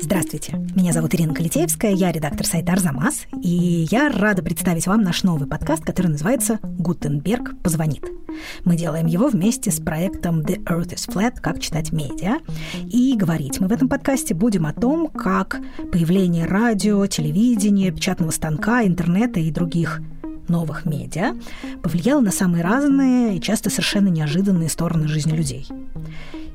Здравствуйте, 0.00 0.56
меня 0.74 0.92
зовут 0.92 1.14
Ирина 1.14 1.34
Калитеевская, 1.34 1.92
я 1.92 2.12
редактор 2.12 2.46
сайта 2.46 2.72
«Арзамас», 2.72 3.26
и 3.42 3.86
я 3.90 4.08
рада 4.08 4.42
представить 4.42 4.86
вам 4.86 5.02
наш 5.02 5.22
новый 5.22 5.48
подкаст, 5.48 5.84
который 5.84 6.08
называется 6.08 6.58
«Гутенберг 6.62 7.60
позвонит». 7.62 8.04
Мы 8.64 8.76
делаем 8.76 9.06
его 9.06 9.28
вместе 9.28 9.70
с 9.70 9.80
проектом 9.80 10.40
«The 10.40 10.62
Earth 10.64 10.94
is 10.94 11.08
Flat. 11.08 11.40
Как 11.40 11.60
читать 11.60 11.92
медиа». 11.92 12.38
И 12.84 13.14
говорить 13.16 13.60
мы 13.60 13.68
в 13.68 13.72
этом 13.72 13.88
подкасте 13.88 14.34
будем 14.34 14.66
о 14.66 14.72
том, 14.72 15.08
как 15.08 15.60
появление 15.90 16.46
радио, 16.46 17.06
телевидения, 17.06 17.90
печатного 17.90 18.30
станка, 18.30 18.84
интернета 18.84 19.40
и 19.40 19.50
других 19.50 20.00
новых 20.48 20.84
медиа 20.84 21.34
повлияло 21.82 22.20
на 22.20 22.30
самые 22.30 22.62
разные 22.62 23.36
и 23.36 23.40
часто 23.40 23.70
совершенно 23.70 24.08
неожиданные 24.08 24.68
стороны 24.68 25.08
жизни 25.08 25.32
людей. 25.32 25.66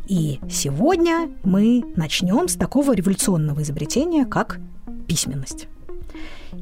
И 0.08 0.40
сегодня 0.50 1.30
мы 1.44 1.84
начнем 1.96 2.48
с 2.48 2.56
такого 2.56 2.94
революционного 2.94 3.62
изобретения, 3.62 4.26
как 4.26 4.60
письменность. 5.08 5.68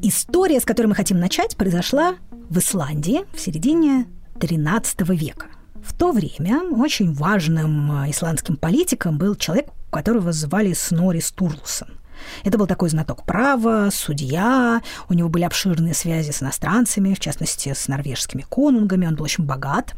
История, 0.01 0.59
с 0.59 0.65
которой 0.65 0.87
мы 0.87 0.95
хотим 0.95 1.19
начать, 1.19 1.57
произошла 1.57 2.15
в 2.49 2.57
Исландии 2.59 3.21
в 3.33 3.39
середине 3.39 4.05
XIII 4.35 5.15
века. 5.15 5.47
В 5.83 5.97
то 5.97 6.11
время 6.11 6.61
очень 6.71 7.13
важным 7.13 8.03
э, 8.03 8.11
исландским 8.11 8.55
политиком 8.57 9.17
был 9.17 9.35
человек, 9.35 9.69
которого 9.91 10.31
звали 10.31 10.73
Снори 10.73 11.19
Стурлсон. 11.19 11.98
Это 12.43 12.57
был 12.57 12.67
такой 12.67 12.89
знаток 12.89 13.23
права, 13.23 13.89
судья, 13.91 14.81
у 15.09 15.13
него 15.13 15.29
были 15.29 15.43
обширные 15.43 15.93
связи 15.93 16.31
с 16.31 16.41
иностранцами, 16.41 17.13
в 17.13 17.19
частности, 17.19 17.73
с 17.73 17.87
норвежскими 17.87 18.45
конунгами, 18.47 19.07
он 19.07 19.15
был 19.15 19.25
очень 19.25 19.45
богат, 19.45 19.95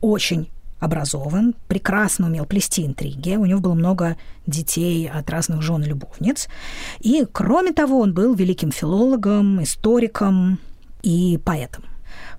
очень 0.00 0.50
образован, 0.78 1.54
прекрасно 1.68 2.26
умел 2.26 2.44
плести 2.44 2.84
интриги, 2.84 3.36
у 3.36 3.46
него 3.46 3.60
было 3.60 3.74
много 3.74 4.16
детей 4.46 5.08
от 5.08 5.30
разных 5.30 5.62
жен 5.62 5.82
и 5.82 5.86
любовниц. 5.86 6.48
И, 7.00 7.26
кроме 7.30 7.72
того, 7.72 8.00
он 8.00 8.12
был 8.12 8.34
великим 8.34 8.70
филологом, 8.70 9.62
историком 9.62 10.58
и 11.02 11.38
поэтом. 11.44 11.84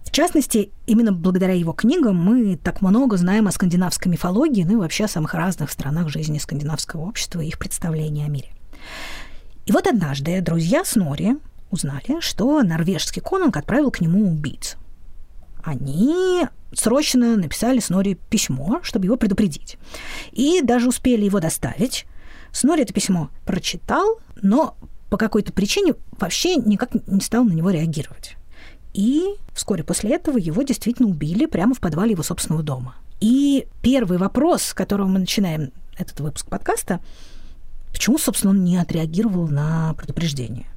В 0.04 0.12
частности, 0.12 0.72
именно 0.86 1.12
благодаря 1.12 1.54
его 1.54 1.74
книгам 1.74 2.16
мы 2.16 2.56
так 2.56 2.82
много 2.82 3.18
знаем 3.18 3.48
о 3.48 3.52
скандинавской 3.52 4.12
мифологии, 4.12 4.64
ну 4.64 4.74
и 4.74 4.78
вообще 4.78 5.06
о 5.06 5.10
самых 5.10 5.34
разных 5.34 5.70
странах 5.70 6.10
жизни 6.10 6.38
скандинавского 6.38 7.02
общества 7.02 7.42
и 7.42 7.48
их 7.48 7.60
представления 7.60 8.26
о 8.26 8.30
мире. 8.30 8.48
И 9.66 9.72
вот 9.72 9.88
однажды 9.88 10.42
друзья 10.42 10.86
Снори 10.86 11.36
узнали, 11.72 12.22
что 12.22 12.62
норвежский 12.64 13.22
конунг 13.22 13.58
отправил 13.58 13.92
к 13.92 14.02
нему 14.02 14.32
убийц. 14.32 14.78
Они 15.64 16.48
срочно 16.74 17.36
написали 17.36 17.80
Снори 17.80 18.18
письмо, 18.30 18.80
чтобы 18.84 19.06
его 19.06 19.18
предупредить. 19.18 19.78
И 20.32 20.62
даже 20.62 20.88
успели 20.88 21.26
его 21.26 21.40
доставить. 21.40 22.06
Снори 22.52 22.84
это 22.84 22.94
письмо 22.94 23.30
прочитал, 23.46 24.20
но 24.42 24.78
по 25.10 25.18
какой-то 25.18 25.52
причине 25.54 25.96
вообще 26.12 26.56
никак 26.56 26.94
не 27.08 27.22
стал 27.22 27.44
на 27.44 27.54
него 27.54 27.70
реагировать. 27.70 28.38
И 28.94 29.36
вскоре 29.54 29.84
после 29.84 30.16
этого 30.16 30.38
его 30.38 30.64
действительно 30.64 31.10
убили 31.10 31.46
прямо 31.46 31.74
в 31.74 31.80
подвале 31.80 32.12
его 32.12 32.24
собственного 32.24 32.64
дома. 32.64 32.96
И 33.20 33.68
первый 33.82 34.18
вопрос, 34.18 34.64
с 34.64 34.74
которого 34.74 35.08
мы 35.08 35.20
начинаем 35.20 35.72
этот 35.98 36.20
выпуск 36.20 36.48
подкаста, 36.48 37.00
почему, 37.98 38.20
собственно, 38.20 38.52
он 38.52 38.64
не 38.64 38.78
отреагировал 38.78 39.48
на 39.48 39.96
предупреждение? 39.96 40.68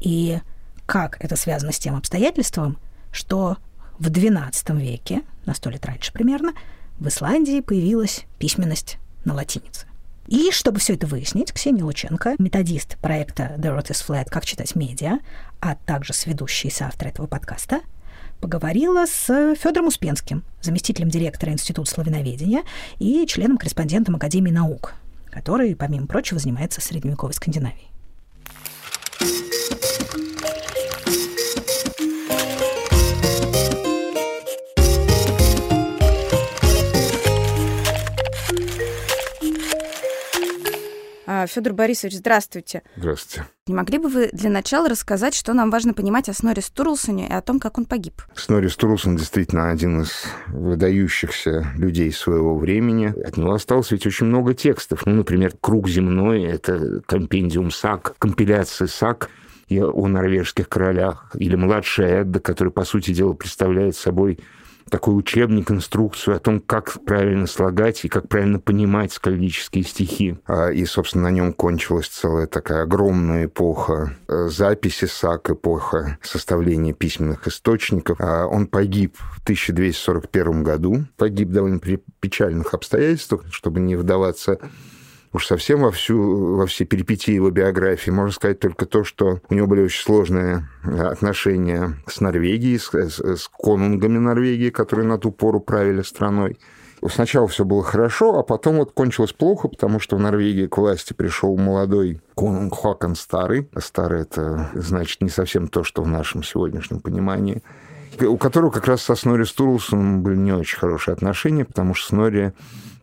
И 0.00 0.40
как 0.86 1.24
это 1.24 1.36
связано 1.36 1.70
с 1.70 1.78
тем 1.78 1.94
обстоятельством, 1.94 2.78
что 3.12 3.58
в 4.00 4.10
XII 4.10 4.76
веке, 4.76 5.22
на 5.46 5.54
сто 5.54 5.70
лет 5.70 5.86
раньше 5.86 6.12
примерно, 6.12 6.52
в 6.98 7.06
Исландии 7.06 7.60
появилась 7.60 8.24
письменность 8.40 8.98
на 9.24 9.34
латинице. 9.34 9.86
И 10.26 10.50
чтобы 10.50 10.80
все 10.80 10.94
это 10.94 11.06
выяснить, 11.06 11.52
Ксения 11.52 11.84
Лученко, 11.84 12.34
методист 12.38 12.96
проекта 12.96 13.54
The 13.58 13.76
Road 13.76 13.90
is 13.90 14.04
Flat 14.04 14.28
«Как 14.28 14.44
читать 14.44 14.74
медиа», 14.74 15.20
а 15.60 15.76
также 15.76 16.12
сведущий 16.12 16.72
соавтор 16.72 17.08
этого 17.08 17.28
подкаста, 17.28 17.82
поговорила 18.40 19.06
с 19.06 19.54
Федором 19.54 19.86
Успенским, 19.86 20.42
заместителем 20.60 21.08
директора 21.08 21.52
Института 21.52 21.88
славяноведения 21.88 22.64
и 22.98 23.24
членом-корреспондентом 23.28 24.16
Академии 24.16 24.50
наук, 24.50 24.94
который, 25.32 25.74
помимо 25.74 26.06
прочего, 26.06 26.38
занимается 26.38 26.80
средневековой 26.80 27.32
Скандинавией. 27.32 27.91
Федор 41.46 41.72
Борисович, 41.72 42.16
здравствуйте. 42.16 42.82
Здравствуйте. 42.96 43.46
Не 43.66 43.74
могли 43.74 43.98
бы 43.98 44.08
вы 44.08 44.30
для 44.32 44.50
начала 44.50 44.88
рассказать, 44.88 45.34
что 45.34 45.52
нам 45.52 45.70
важно 45.70 45.94
понимать 45.94 46.28
о 46.28 46.34
Снорри 46.34 46.60
Стурлсоне 46.60 47.28
и 47.28 47.32
о 47.32 47.40
том, 47.40 47.60
как 47.60 47.78
он 47.78 47.84
погиб? 47.84 48.22
Снорри 48.34 48.68
Стурлсон 48.68 49.16
действительно 49.16 49.70
один 49.70 50.02
из 50.02 50.24
выдающихся 50.48 51.72
людей 51.76 52.12
своего 52.12 52.56
времени. 52.56 53.06
От 53.06 53.36
него 53.36 53.52
осталось 53.52 53.90
ведь 53.92 54.06
очень 54.06 54.26
много 54.26 54.54
текстов. 54.54 55.06
Ну, 55.06 55.14
например, 55.14 55.52
«Круг 55.60 55.88
земной»— 55.88 56.42
это 56.44 57.02
компендиум 57.06 57.70
САК, 57.70 58.16
компиляция 58.18 58.88
САК 58.88 59.30
о 59.70 60.08
норвежских 60.08 60.68
королях, 60.68 61.30
или 61.34 61.54
«Младшая 61.54 62.22
Эдда», 62.22 62.40
который, 62.40 62.72
по 62.72 62.84
сути 62.84 63.12
дела, 63.14 63.32
представляет 63.32 63.96
собой 63.96 64.38
такой 64.90 65.16
учебник, 65.16 65.70
инструкцию 65.70 66.36
о 66.36 66.38
том, 66.38 66.60
как 66.60 67.04
правильно 67.04 67.46
слагать 67.46 68.04
и 68.04 68.08
как 68.08 68.28
правильно 68.28 68.58
понимать 68.58 69.12
скальдические 69.12 69.84
стихи. 69.84 70.36
А, 70.46 70.68
и, 70.68 70.84
собственно, 70.84 71.24
на 71.24 71.30
нем 71.30 71.52
кончилась 71.52 72.08
целая 72.08 72.46
такая 72.46 72.82
огромная 72.82 73.46
эпоха 73.46 74.16
э, 74.28 74.48
записи 74.48 75.06
САК, 75.06 75.50
эпоха 75.50 76.18
составления 76.22 76.92
письменных 76.92 77.46
источников. 77.46 78.18
А, 78.20 78.46
он 78.46 78.66
погиб 78.66 79.16
в 79.16 79.40
1241 79.42 80.62
году, 80.62 81.04
погиб 81.16 81.50
довольно 81.50 81.78
при 81.78 82.02
печальных 82.20 82.74
обстоятельствах, 82.74 83.44
чтобы 83.50 83.80
не 83.80 83.96
вдаваться 83.96 84.58
уж 85.32 85.46
совсем 85.46 85.80
во, 85.80 85.90
всю, 85.90 86.56
во 86.56 86.66
все 86.66 86.84
перипетии 86.84 87.34
его 87.34 87.50
биографии, 87.50 88.10
можно 88.10 88.32
сказать 88.32 88.60
только 88.60 88.86
то, 88.86 89.04
что 89.04 89.40
у 89.48 89.54
него 89.54 89.66
были 89.66 89.82
очень 89.82 90.02
сложные 90.02 90.68
э, 90.84 91.00
отношения 91.00 91.96
с 92.06 92.20
Норвегией, 92.20 92.78
с, 92.78 92.92
с, 92.92 93.18
с 93.18 93.48
конунгами 93.48 94.18
Норвегии, 94.18 94.70
которые 94.70 95.06
на 95.06 95.18
ту 95.18 95.32
пору 95.32 95.60
правили 95.60 96.02
страной. 96.02 96.58
Сначала 97.08 97.48
все 97.48 97.64
было 97.64 97.82
хорошо, 97.82 98.38
а 98.38 98.44
потом 98.44 98.76
вот 98.76 98.92
кончилось 98.92 99.32
плохо, 99.32 99.66
потому 99.66 99.98
что 99.98 100.16
в 100.16 100.20
Норвегии 100.20 100.68
к 100.68 100.78
власти 100.78 101.12
пришел 101.12 101.56
молодой 101.56 102.20
конунг 102.36 102.78
Хакон 102.80 103.16
Старый. 103.16 103.68
Старый– 103.78 104.20
это 104.22 104.70
значит 104.74 105.20
не 105.20 105.28
совсем 105.28 105.66
то, 105.66 105.82
что 105.82 106.02
в 106.02 106.06
нашем 106.06 106.44
сегодняшнем 106.44 107.00
понимании 107.00 107.62
у 108.20 108.36
которого 108.36 108.70
как 108.70 108.86
раз 108.86 109.02
со 109.02 109.14
Снори 109.14 109.44
Стурлсоном 109.44 110.22
были 110.22 110.36
не 110.36 110.52
очень 110.52 110.78
хорошие 110.78 111.14
отношения, 111.14 111.64
потому 111.64 111.94
что 111.94 112.08
Снори 112.08 112.52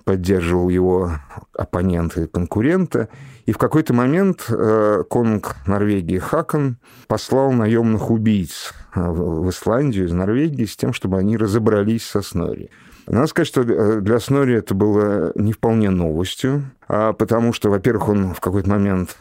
поддерживал 0.10 0.70
его 0.70 1.12
оппонента 1.56 2.22
и 2.22 2.26
конкурента. 2.26 3.10
И 3.46 3.52
в 3.52 3.60
какой-то 3.60 3.94
момент 3.94 4.48
э, 4.50 5.04
Норвегии 5.68 6.18
Хакон 6.18 6.78
послал 7.06 7.52
наемных 7.52 8.10
убийц 8.10 8.74
э, 8.96 9.02
в 9.02 9.48
Исландию 9.52 10.08
из 10.08 10.12
Норвегии 10.12 10.66
с 10.66 10.76
тем, 10.76 10.94
чтобы 10.94 11.20
они 11.20 11.38
разобрались 11.38 12.08
со 12.08 12.24
Снори. 12.24 12.72
Надо 13.06 13.28
сказать, 13.28 13.48
что 13.50 13.62
э, 13.62 14.02
для 14.02 14.20
Снори 14.20 14.56
это 14.56 14.74
было 14.74 15.32
не 15.36 15.54
вполне 15.54 15.92
новостью, 15.92 16.64
а 16.88 17.14
потому 17.14 17.54
что, 17.54 17.70
во-первых, 17.70 18.10
он 18.10 18.34
в 18.34 18.40
какой-то 18.40 18.68
момент 18.68 19.16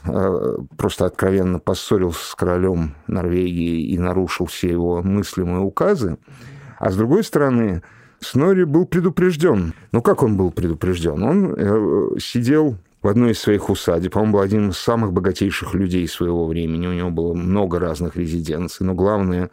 просто 0.78 1.04
откровенно 1.04 1.58
поссорился 1.58 2.30
с 2.30 2.34
королем 2.34 2.94
Норвегии 3.08 3.92
и 3.92 3.98
нарушил 3.98 4.46
все 4.46 4.70
его 4.70 5.02
мыслимые 5.02 5.60
указы. 5.60 6.16
А 6.78 6.90
с 6.90 6.96
другой 6.96 7.24
стороны, 7.24 7.82
Снори 8.20 8.64
был 8.64 8.86
предупрежден. 8.86 9.74
Ну, 9.92 10.02
как 10.02 10.22
он 10.22 10.36
был 10.36 10.50
предупрежден? 10.50 11.22
Он 11.22 11.54
э, 11.56 12.18
сидел 12.20 12.76
в 13.02 13.08
одной 13.08 13.32
из 13.32 13.38
своих 13.38 13.70
усадеб. 13.70 14.16
Он 14.16 14.32
был 14.32 14.40
один 14.40 14.70
из 14.70 14.78
самых 14.78 15.12
богатейших 15.12 15.74
людей 15.74 16.06
своего 16.08 16.46
времени. 16.46 16.86
У 16.86 16.92
него 16.92 17.10
было 17.10 17.34
много 17.34 17.78
разных 17.78 18.16
резиденций. 18.16 18.84
Но 18.84 18.94
главное, 18.94 19.50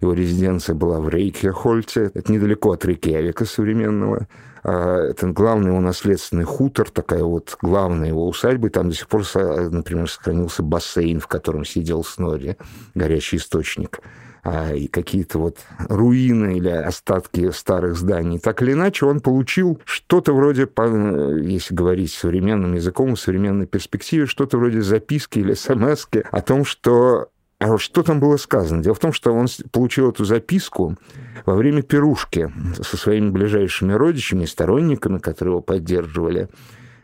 его 0.00 0.12
резиденция 0.12 0.74
была 0.74 1.00
в 1.00 1.08
Рейкерхольте. 1.08 2.10
Это 2.14 2.32
недалеко 2.32 2.72
от 2.72 2.84
Рейкьявика 2.84 3.44
современного. 3.44 4.26
А, 4.64 5.04
это 5.10 5.28
главный 5.28 5.68
его 5.68 5.80
наследственный 5.80 6.44
хутор, 6.44 6.90
такая 6.90 7.22
вот 7.22 7.56
главная 7.62 8.08
его 8.08 8.26
усадьба. 8.26 8.66
И 8.68 8.70
там 8.70 8.88
до 8.88 8.96
сих 8.96 9.06
пор, 9.06 9.22
например, 9.34 10.10
сохранился 10.10 10.64
бассейн, 10.64 11.20
в 11.20 11.28
котором 11.28 11.64
сидел 11.64 12.02
Снори, 12.02 12.56
горячий 12.94 13.36
источник 13.36 14.00
а, 14.42 14.72
и 14.72 14.86
какие-то 14.86 15.38
вот 15.38 15.58
руины 15.88 16.58
или 16.58 16.68
остатки 16.68 17.50
старых 17.50 17.96
зданий. 17.96 18.38
Так 18.38 18.62
или 18.62 18.72
иначе, 18.72 19.06
он 19.06 19.20
получил 19.20 19.80
что-то 19.84 20.32
вроде, 20.32 20.68
если 21.42 21.74
говорить 21.74 22.12
современным 22.12 22.74
языком, 22.74 23.14
в 23.14 23.20
современной 23.20 23.66
перспективе, 23.66 24.26
что-то 24.26 24.58
вроде 24.58 24.82
записки 24.82 25.38
или 25.38 25.54
смс 25.54 26.06
о 26.30 26.40
том, 26.40 26.64
что 26.64 27.28
А 27.58 27.76
что 27.76 28.02
там 28.02 28.20
было 28.20 28.38
сказано? 28.38 28.82
Дело 28.82 28.94
в 28.94 28.98
том, 29.00 29.12
что 29.12 29.32
он 29.32 29.46
получил 29.70 30.10
эту 30.10 30.24
записку 30.24 30.96
во 31.44 31.54
время 31.54 31.82
пирушки 31.82 32.50
со 32.82 32.96
своими 32.96 33.28
ближайшими 33.28 33.92
родичами 33.92 34.44
и 34.44 34.46
сторонниками, 34.46 35.18
которые 35.18 35.52
его 35.52 35.60
поддерживали 35.60 36.48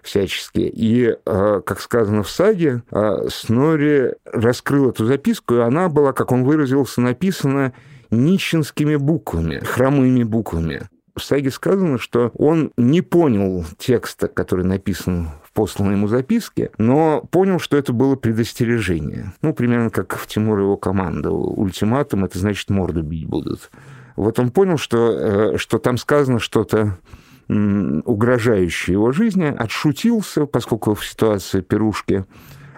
всячески. 0.06 0.60
И, 0.60 1.14
а, 1.26 1.60
как 1.60 1.80
сказано 1.80 2.22
в 2.22 2.30
саге, 2.30 2.82
а, 2.90 3.26
Снори 3.28 4.14
раскрыл 4.24 4.90
эту 4.90 5.04
записку, 5.04 5.54
и 5.54 5.60
она 5.60 5.88
была, 5.88 6.12
как 6.12 6.32
он 6.32 6.44
выразился, 6.44 7.00
написана 7.00 7.72
нищенскими 8.10 8.96
буквами, 8.96 9.58
хромыми 9.58 10.22
буквами. 10.22 10.88
В 11.16 11.22
саге 11.22 11.50
сказано, 11.50 11.98
что 11.98 12.30
он 12.34 12.72
не 12.76 13.00
понял 13.00 13.64
текста, 13.78 14.28
который 14.28 14.64
написан 14.64 15.30
в 15.42 15.52
посланной 15.52 15.94
ему 15.94 16.08
записке, 16.08 16.70
но 16.76 17.26
понял, 17.30 17.58
что 17.58 17.78
это 17.78 17.94
было 17.94 18.16
предостережение. 18.16 19.32
Ну, 19.40 19.54
примерно 19.54 19.88
как 19.88 20.14
в 20.16 20.26
Тимур 20.26 20.60
его 20.60 20.76
команда. 20.76 21.30
Ультиматум— 21.30 22.24
это 22.26 22.38
значит, 22.38 22.68
морду 22.68 23.02
бить 23.02 23.26
будут. 23.26 23.70
Вот 24.14 24.38
он 24.38 24.50
понял, 24.50 24.76
что, 24.76 25.52
э, 25.54 25.56
что 25.56 25.78
там 25.78 25.96
сказано 25.96 26.38
что-то 26.38 26.98
угрожающее 27.48 28.94
его 28.94 29.12
жизни, 29.12 29.44
отшутился, 29.44 30.46
поскольку 30.46 30.94
в 30.94 31.06
ситуации 31.06 31.60
пирушки 31.60 32.24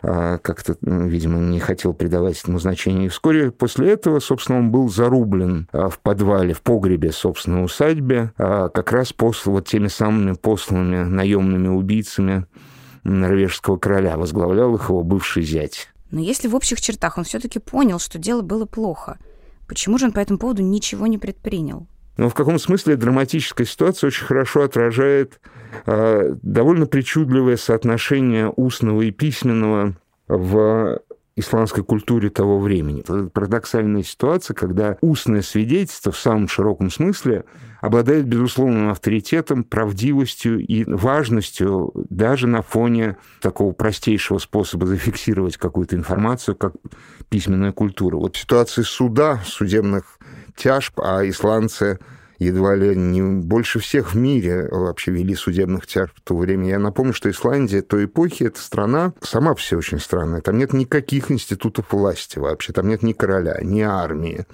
а, 0.02 0.38
как-то, 0.38 0.76
видимо, 0.80 1.38
не 1.38 1.60
хотел 1.60 1.94
придавать 1.94 2.40
этому 2.40 2.58
значения. 2.58 3.06
И 3.06 3.08
вскоре 3.08 3.50
после 3.50 3.90
этого, 3.90 4.20
собственно, 4.20 4.58
он 4.58 4.70
был 4.70 4.88
зарублен 4.88 5.68
а, 5.72 5.88
в 5.88 5.98
подвале, 5.98 6.54
в 6.54 6.62
погребе 6.62 7.12
собственной 7.12 7.64
усадьбе, 7.64 8.32
а, 8.38 8.68
как 8.68 8.92
раз 8.92 9.12
после, 9.12 9.52
вот 9.52 9.66
теми 9.66 9.88
самыми 9.88 10.34
посланными 10.34 11.02
наемными 11.04 11.68
убийцами 11.68 12.46
норвежского 13.04 13.76
короля. 13.78 14.16
Возглавлял 14.16 14.74
их 14.74 14.88
его 14.88 15.02
бывший 15.02 15.42
зять. 15.42 15.88
Но 16.10 16.20
если 16.20 16.48
в 16.48 16.54
общих 16.54 16.80
чертах 16.80 17.18
он 17.18 17.24
все-таки 17.24 17.58
понял, 17.58 17.98
что 17.98 18.18
дело 18.18 18.42
было 18.42 18.66
плохо, 18.66 19.18
почему 19.66 19.98
же 19.98 20.06
он 20.06 20.12
по 20.12 20.20
этому 20.20 20.38
поводу 20.38 20.62
ничего 20.62 21.06
не 21.06 21.18
предпринял? 21.18 21.86
Но 22.18 22.28
в 22.28 22.34
каком 22.34 22.58
смысле 22.58 22.96
драматическая 22.96 23.66
ситуация 23.66 24.08
очень 24.08 24.26
хорошо 24.26 24.64
отражает 24.64 25.40
э, 25.86 26.34
довольно 26.42 26.86
причудливое 26.86 27.56
соотношение 27.56 28.52
устного 28.54 29.02
и 29.02 29.12
письменного 29.12 29.94
в 30.26 31.00
исламской 31.36 31.84
культуре 31.84 32.28
того 32.28 32.58
времени. 32.58 33.00
Это 33.00 33.30
парадоксальная 33.32 34.02
ситуация, 34.02 34.54
когда 34.54 34.98
устное 35.00 35.42
свидетельство 35.42 36.10
в 36.10 36.18
самом 36.18 36.48
широком 36.48 36.90
смысле 36.90 37.44
обладает 37.80 38.26
безусловным 38.26 38.90
авторитетом, 38.90 39.62
правдивостью 39.62 40.58
и 40.58 40.82
важностью 40.84 41.92
даже 42.10 42.48
на 42.48 42.62
фоне 42.62 43.16
такого 43.40 43.72
простейшего 43.72 44.38
способа 44.38 44.86
зафиксировать 44.86 45.56
какую-то 45.56 45.94
информацию, 45.94 46.56
как 46.56 46.74
письменная 47.28 47.70
культура. 47.70 48.16
Вот 48.16 48.36
ситуации 48.36 48.82
суда, 48.82 49.40
судебных 49.46 50.18
тяжб, 50.58 51.00
а 51.00 51.26
исландцы 51.26 51.99
едва 52.38 52.75
ли 52.76 52.94
не 52.96 53.22
больше 53.22 53.78
всех 53.81 54.14
в 54.14 54.16
мире 54.16 54.69
вообще 54.70 55.10
вели 55.10 55.34
судебных 55.34 55.87
тяжб 55.87 56.12
в 56.16 56.20
то 56.20 56.37
время. 56.37 56.69
Я 56.69 56.78
напомню, 56.78 57.12
что 57.12 57.31
Исландия 57.31 57.82
той 57.82 58.05
эпохи, 58.05 58.44
эта 58.44 58.60
страна 58.60 59.12
сама 59.22 59.55
все 59.55 59.76
очень 59.76 59.99
странная. 59.99 60.40
Там 60.40 60.58
нет 60.58 60.72
никаких 60.72 61.31
институтов 61.31 61.87
власти 61.90 62.38
вообще. 62.38 62.72
Там 62.72 62.88
нет 62.88 63.02
ни 63.02 63.12
короля, 63.12 63.58
ни 63.62 63.81
армии. 63.81 64.46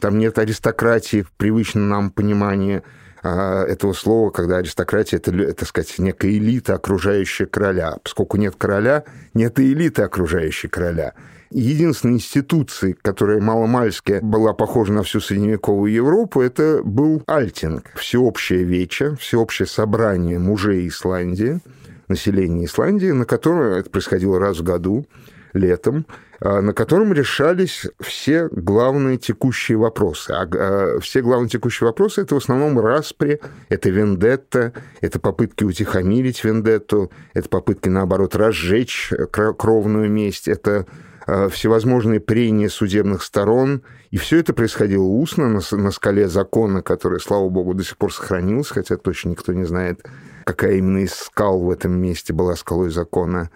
Там 0.00 0.18
нет 0.18 0.38
аристократии 0.38 1.22
в 1.22 1.32
привычном 1.32 1.88
нам 1.88 2.10
понимании 2.10 2.82
а, 3.22 3.64
этого 3.64 3.92
слова, 3.92 4.30
когда 4.30 4.58
аристократия 4.58 5.16
это, 5.16 5.32
это 5.34 5.64
сказать, 5.64 5.98
некая 5.98 6.32
элита, 6.32 6.74
окружающая 6.74 7.46
короля. 7.46 7.96
Поскольку 8.02 8.36
нет 8.36 8.54
короля, 8.56 9.04
нет 9.34 9.58
и 9.58 9.72
элиты, 9.72 10.02
окружающей 10.02 10.68
короля 10.68 11.14
единственной 11.52 12.14
институцией, 12.14 12.96
которая 13.00 13.40
маломальски 13.40 14.20
была 14.22 14.52
похожа 14.52 14.92
на 14.92 15.02
всю 15.02 15.20
средневековую 15.20 15.92
Европу, 15.92 16.40
это 16.40 16.80
был 16.82 17.22
Альтинг, 17.26 17.90
всеобщее 17.94 18.64
вече, 18.64 19.16
всеобщее 19.16 19.66
собрание 19.66 20.38
мужей 20.38 20.88
Исландии, 20.88 21.60
населения 22.08 22.64
Исландии, 22.64 23.10
на 23.10 23.24
которое 23.24 23.80
это 23.80 23.90
происходило 23.90 24.38
раз 24.38 24.58
в 24.58 24.62
году, 24.62 25.06
летом, 25.52 26.06
а, 26.40 26.60
на 26.60 26.72
котором 26.72 27.12
решались 27.12 27.86
все 28.00 28.48
главные 28.50 29.18
текущие 29.18 29.78
вопросы. 29.78 30.30
А, 30.32 30.48
а 30.52 31.00
все 31.00 31.22
главные 31.22 31.48
текущие 31.48 31.86
вопросы 31.86 32.22
это 32.22 32.34
в 32.34 32.38
основном 32.38 32.78
распри, 32.78 33.40
это 33.68 33.90
вендетта, 33.90 34.72
это 35.00 35.20
попытки 35.20 35.64
утихомирить 35.64 36.42
вендетту, 36.44 37.10
это 37.34 37.48
попытки, 37.48 37.88
наоборот, 37.88 38.34
разжечь 38.34 39.12
кровную 39.30 40.10
месть, 40.10 40.48
это 40.48 40.86
всевозможные 41.26 42.20
прения 42.20 42.68
судебных 42.68 43.22
сторон, 43.22 43.82
и 44.10 44.16
все 44.16 44.38
это 44.38 44.52
происходило 44.52 45.04
устно 45.04 45.48
на, 45.48 45.60
на 45.76 45.90
скале 45.90 46.28
закона, 46.28 46.82
который, 46.82 47.20
слава 47.20 47.48
богу, 47.48 47.74
до 47.74 47.84
сих 47.84 47.96
пор 47.96 48.12
сохранился, 48.12 48.74
хотя 48.74 48.96
точно 48.96 49.30
никто 49.30 49.52
не 49.52 49.64
знает, 49.64 50.04
какая 50.44 50.74
именно 50.76 50.98
из 50.98 51.14
скал 51.14 51.60
в 51.60 51.70
этом 51.70 51.92
месте 51.92 52.32
была 52.32 52.56
скалой 52.56 52.90
закона. 52.90 53.50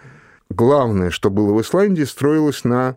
Главное, 0.49 1.09
что 1.09 1.29
было 1.29 1.53
в 1.53 1.61
Исландии, 1.61 2.03
строилось 2.03 2.63
на 2.63 2.95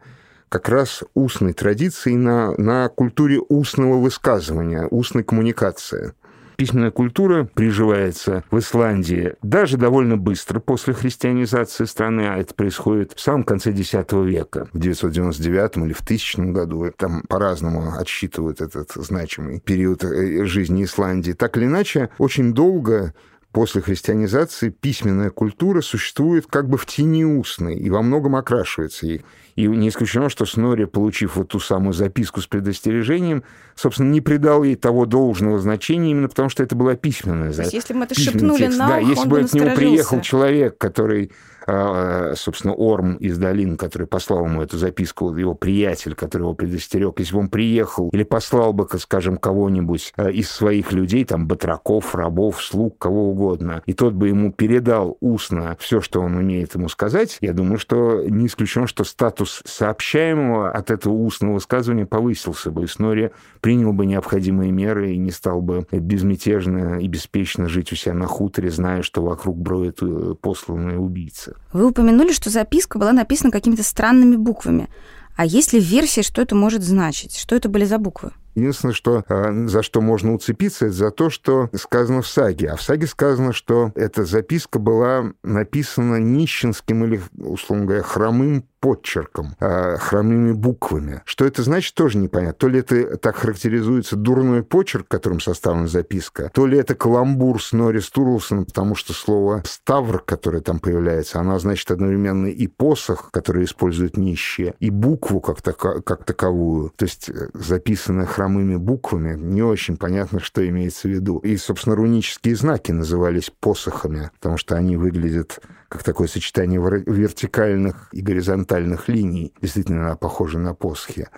как 0.48 0.68
раз 0.68 1.02
устной 1.14 1.52
традиции, 1.52 2.14
на, 2.14 2.54
на 2.56 2.88
культуре 2.88 3.40
устного 3.40 3.96
высказывания, 3.98 4.86
устной 4.90 5.24
коммуникации 5.24 6.14
письменная 6.60 6.90
культура 6.90 7.44
приживается 7.44 8.44
в 8.50 8.58
Исландии 8.58 9.32
даже 9.42 9.78
довольно 9.78 10.18
быстро 10.18 10.60
после 10.60 10.92
христианизации 10.92 11.86
страны, 11.86 12.26
а 12.28 12.36
это 12.36 12.54
происходит 12.54 13.14
в 13.16 13.20
самом 13.20 13.44
конце 13.44 13.70
X 13.70 13.94
века, 14.12 14.68
в 14.74 14.78
999 14.78 15.78
или 15.78 15.94
в 15.94 16.02
1000 16.02 16.52
году. 16.52 16.92
Там 16.94 17.22
по-разному 17.30 17.94
отсчитывают 17.98 18.60
этот 18.60 18.90
значимый 18.92 19.60
период 19.60 20.04
э, 20.04 20.44
жизни 20.44 20.84
Исландии. 20.84 21.32
Так 21.32 21.56
или 21.56 21.64
иначе, 21.64 22.10
очень 22.18 22.52
долго 22.52 23.14
после 23.52 23.82
христианизации 23.82 24.70
письменная 24.70 25.30
культура 25.30 25.80
существует 25.80 26.46
как 26.46 26.68
бы 26.68 26.78
в 26.78 26.86
тени 26.86 27.24
устной 27.24 27.76
и 27.76 27.90
во 27.90 28.02
многом 28.02 28.36
окрашивается 28.36 29.06
ей. 29.06 29.24
И 29.56 29.66
не 29.66 29.88
исключено, 29.88 30.30
что 30.30 30.46
Снори, 30.46 30.84
получив 30.84 31.36
вот 31.36 31.48
ту 31.48 31.60
самую 31.60 31.92
записку 31.92 32.40
с 32.40 32.46
предостережением, 32.46 33.42
собственно, 33.74 34.10
не 34.10 34.20
придал 34.20 34.62
ей 34.62 34.76
того 34.76 35.06
должного 35.06 35.58
значения, 35.58 36.12
именно 36.12 36.28
потому 36.28 36.48
что 36.48 36.62
это 36.62 36.74
была 36.76 36.94
письменная 36.94 37.52
запись. 37.52 37.72
Если 37.72 37.92
бы 37.92 38.00
мы 38.00 38.04
это 38.06 38.18
шепнули 38.18 38.58
текст. 38.58 38.78
на 38.78 38.86
ухо, 38.86 38.94
Да, 38.94 39.00
если 39.00 39.28
бы 39.28 39.44
к 39.44 39.52
нему 39.52 39.74
приехал 39.74 40.20
человек, 40.20 40.78
который 40.78 41.32
а, 41.66 42.32
собственно, 42.36 42.74
Орм 42.74 43.16
из 43.16 43.38
долин, 43.38 43.76
который 43.76 44.06
послал 44.06 44.46
ему 44.46 44.62
эту 44.62 44.76
записку, 44.76 45.34
его 45.36 45.54
приятель, 45.54 46.14
который 46.14 46.42
его 46.42 46.54
предостерег, 46.54 47.20
если 47.20 47.34
бы 47.34 47.40
он 47.40 47.48
приехал 47.48 48.08
или 48.10 48.24
послал 48.24 48.72
бы, 48.72 48.88
скажем, 48.98 49.36
кого-нибудь 49.36 50.12
а, 50.16 50.30
из 50.30 50.50
своих 50.50 50.92
людей, 50.92 51.24
там, 51.24 51.46
батраков, 51.46 52.14
рабов, 52.14 52.62
слуг, 52.62 52.98
кого 52.98 53.30
угодно, 53.30 53.39
и 53.86 53.92
тот 53.92 54.14
бы 54.14 54.28
ему 54.28 54.52
передал 54.52 55.16
устно 55.20 55.76
все, 55.80 56.00
что 56.00 56.20
он 56.20 56.36
умеет 56.36 56.74
ему 56.74 56.88
сказать, 56.88 57.38
я 57.40 57.52
думаю, 57.52 57.78
что 57.78 58.22
не 58.24 58.46
исключено, 58.46 58.86
что 58.86 59.04
статус 59.04 59.62
сообщаемого 59.64 60.70
от 60.70 60.90
этого 60.90 61.14
устного 61.14 61.54
высказывания 61.54 62.06
повысился 62.06 62.70
бы, 62.70 62.84
и 62.84 62.86
Снори 62.86 63.32
принял 63.60 63.92
бы 63.92 64.06
необходимые 64.06 64.72
меры 64.72 65.12
и 65.12 65.18
не 65.18 65.30
стал 65.30 65.60
бы 65.60 65.86
безмятежно 65.90 67.00
и 67.00 67.08
беспечно 67.08 67.68
жить 67.68 67.92
у 67.92 67.96
себя 67.96 68.14
на 68.14 68.26
хуторе, 68.26 68.70
зная, 68.70 69.02
что 69.02 69.22
вокруг 69.22 69.58
броют 69.58 69.98
э, 70.02 70.34
посланные 70.40 70.98
убийцы. 70.98 71.54
Вы 71.72 71.88
упомянули, 71.88 72.32
что 72.32 72.50
записка 72.50 72.98
была 72.98 73.12
написана 73.12 73.50
какими-то 73.50 73.82
странными 73.82 74.36
буквами. 74.36 74.88
А 75.36 75.46
есть 75.46 75.72
ли 75.72 75.80
версия, 75.80 76.22
что 76.22 76.42
это 76.42 76.54
может 76.54 76.82
значить? 76.82 77.36
Что 77.36 77.56
это 77.56 77.68
были 77.68 77.84
за 77.84 77.98
буквы? 77.98 78.32
Единственное, 78.54 78.94
что, 78.94 79.24
а, 79.28 79.52
за 79.66 79.82
что 79.82 80.00
можно 80.00 80.34
уцепиться, 80.34 80.86
это 80.86 80.94
за 80.94 81.10
то, 81.10 81.30
что 81.30 81.70
сказано 81.74 82.22
в 82.22 82.26
саге. 82.26 82.70
А 82.70 82.76
в 82.76 82.82
саге 82.82 83.06
сказано, 83.06 83.52
что 83.52 83.92
эта 83.94 84.24
записка 84.24 84.78
была 84.78 85.32
написана 85.42 86.16
нищенским 86.16 87.04
или, 87.04 87.20
условно 87.38 87.86
говоря, 87.86 88.02
хромым 88.02 88.64
подчерком, 88.80 89.54
э, 89.60 89.96
хромыми 89.98 90.52
буквами. 90.52 91.22
Что 91.26 91.44
это 91.44 91.62
значит, 91.62 91.94
тоже 91.94 92.18
непонятно. 92.18 92.54
То 92.54 92.68
ли 92.68 92.80
это 92.80 93.16
так 93.18 93.36
характеризуется 93.36 94.16
дурной 94.16 94.62
почерк, 94.62 95.06
которым 95.06 95.40
составлена 95.40 95.86
записка, 95.86 96.50
то 96.52 96.66
ли 96.66 96.78
это 96.78 96.94
каламбур 96.94 97.62
с 97.62 97.72
Норрис 97.72 98.10
Турлсоном, 98.10 98.64
потому 98.64 98.94
что 98.94 99.12
слово 99.12 99.62
«ставр», 99.66 100.20
которое 100.20 100.62
там 100.62 100.78
появляется, 100.80 101.38
оно 101.38 101.58
значит 101.58 101.90
одновременно 101.90 102.46
и 102.46 102.66
посох, 102.66 103.30
который 103.30 103.64
используют 103.64 104.16
нищие, 104.16 104.74
и 104.80 104.90
букву 104.90 105.40
как, 105.40 105.60
тако, 105.60 106.00
как 106.00 106.24
таковую. 106.24 106.90
То 106.96 107.04
есть 107.04 107.28
э, 107.28 107.50
записанное 107.52 108.26
хромыми 108.40 108.76
буквами, 108.76 109.36
не 109.38 109.62
очень 109.62 109.98
понятно, 109.98 110.40
что 110.40 110.66
имеется 110.66 111.08
в 111.08 111.10
виду. 111.10 111.38
И, 111.40 111.58
собственно, 111.58 111.94
рунические 111.94 112.56
знаки 112.56 112.90
назывались 112.90 113.50
посохами, 113.60 114.30
потому 114.36 114.56
что 114.56 114.76
они 114.76 114.96
выглядят 114.96 115.60
как 115.90 116.02
такое 116.02 116.26
сочетание 116.26 116.80
вертикальных 116.80 118.08
и 118.12 118.22
горизонтальных 118.22 119.08
линий. 119.08 119.52
Действительно, 119.60 120.06
она 120.06 120.16
похожа 120.16 120.58
на 120.58 120.72
посохи. 120.72 121.28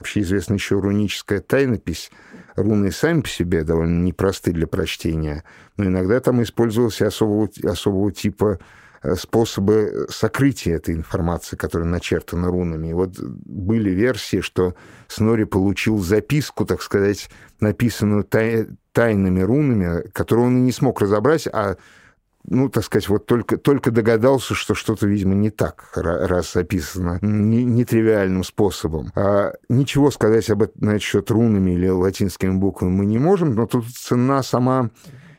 Вообще 0.00 0.22
известна 0.22 0.54
еще 0.54 0.80
руническая 0.80 1.38
тайнопись. 1.40 2.10
Руны 2.56 2.90
сами 2.90 3.20
по 3.20 3.28
себе 3.28 3.62
довольно 3.62 4.02
непросты 4.02 4.50
для 4.50 4.66
прочтения, 4.66 5.44
но 5.76 5.84
иногда 5.84 6.18
там 6.18 6.42
использовался 6.42 7.06
особого, 7.06 7.48
особого 7.62 8.10
типа 8.10 8.58
способы 9.16 10.06
сокрытия 10.10 10.76
этой 10.76 10.94
информации, 10.94 11.56
которая 11.56 11.88
начертана 11.88 12.48
рунами. 12.48 12.88
И 12.88 12.92
вот 12.92 13.18
были 13.18 13.90
версии, 13.90 14.40
что 14.40 14.74
Снори 15.06 15.44
получил 15.44 15.98
записку, 15.98 16.64
так 16.64 16.82
сказать, 16.82 17.30
написанную 17.60 18.24
тай, 18.24 18.66
тайными 18.92 19.40
рунами, 19.40 20.08
которую 20.10 20.48
он 20.48 20.58
и 20.58 20.62
не 20.62 20.72
смог 20.72 21.00
разобрать, 21.00 21.46
а 21.46 21.76
ну, 22.50 22.68
так 22.68 22.84
сказать, 22.84 23.08
вот 23.08 23.26
только, 23.26 23.58
только 23.58 23.90
догадался, 23.90 24.54
что 24.54 24.74
что-то, 24.74 25.06
видимо, 25.06 25.34
не 25.34 25.50
так, 25.50 25.90
раз 25.94 26.56
описано 26.56 27.18
нетривиальным 27.20 28.42
способом. 28.42 29.10
А 29.14 29.52
ничего 29.68 30.10
сказать 30.10 30.48
об 30.48 30.62
этом 30.62 30.74
на 30.80 30.90
этот 30.90 31.02
счет 31.02 31.30
рунами 31.30 31.72
или 31.72 31.88
латинскими 31.88 32.52
буквами 32.52 32.90
мы 32.90 33.06
не 33.06 33.18
можем, 33.18 33.54
но 33.54 33.66
тут 33.66 33.86
цена 33.88 34.42
сама 34.42 34.90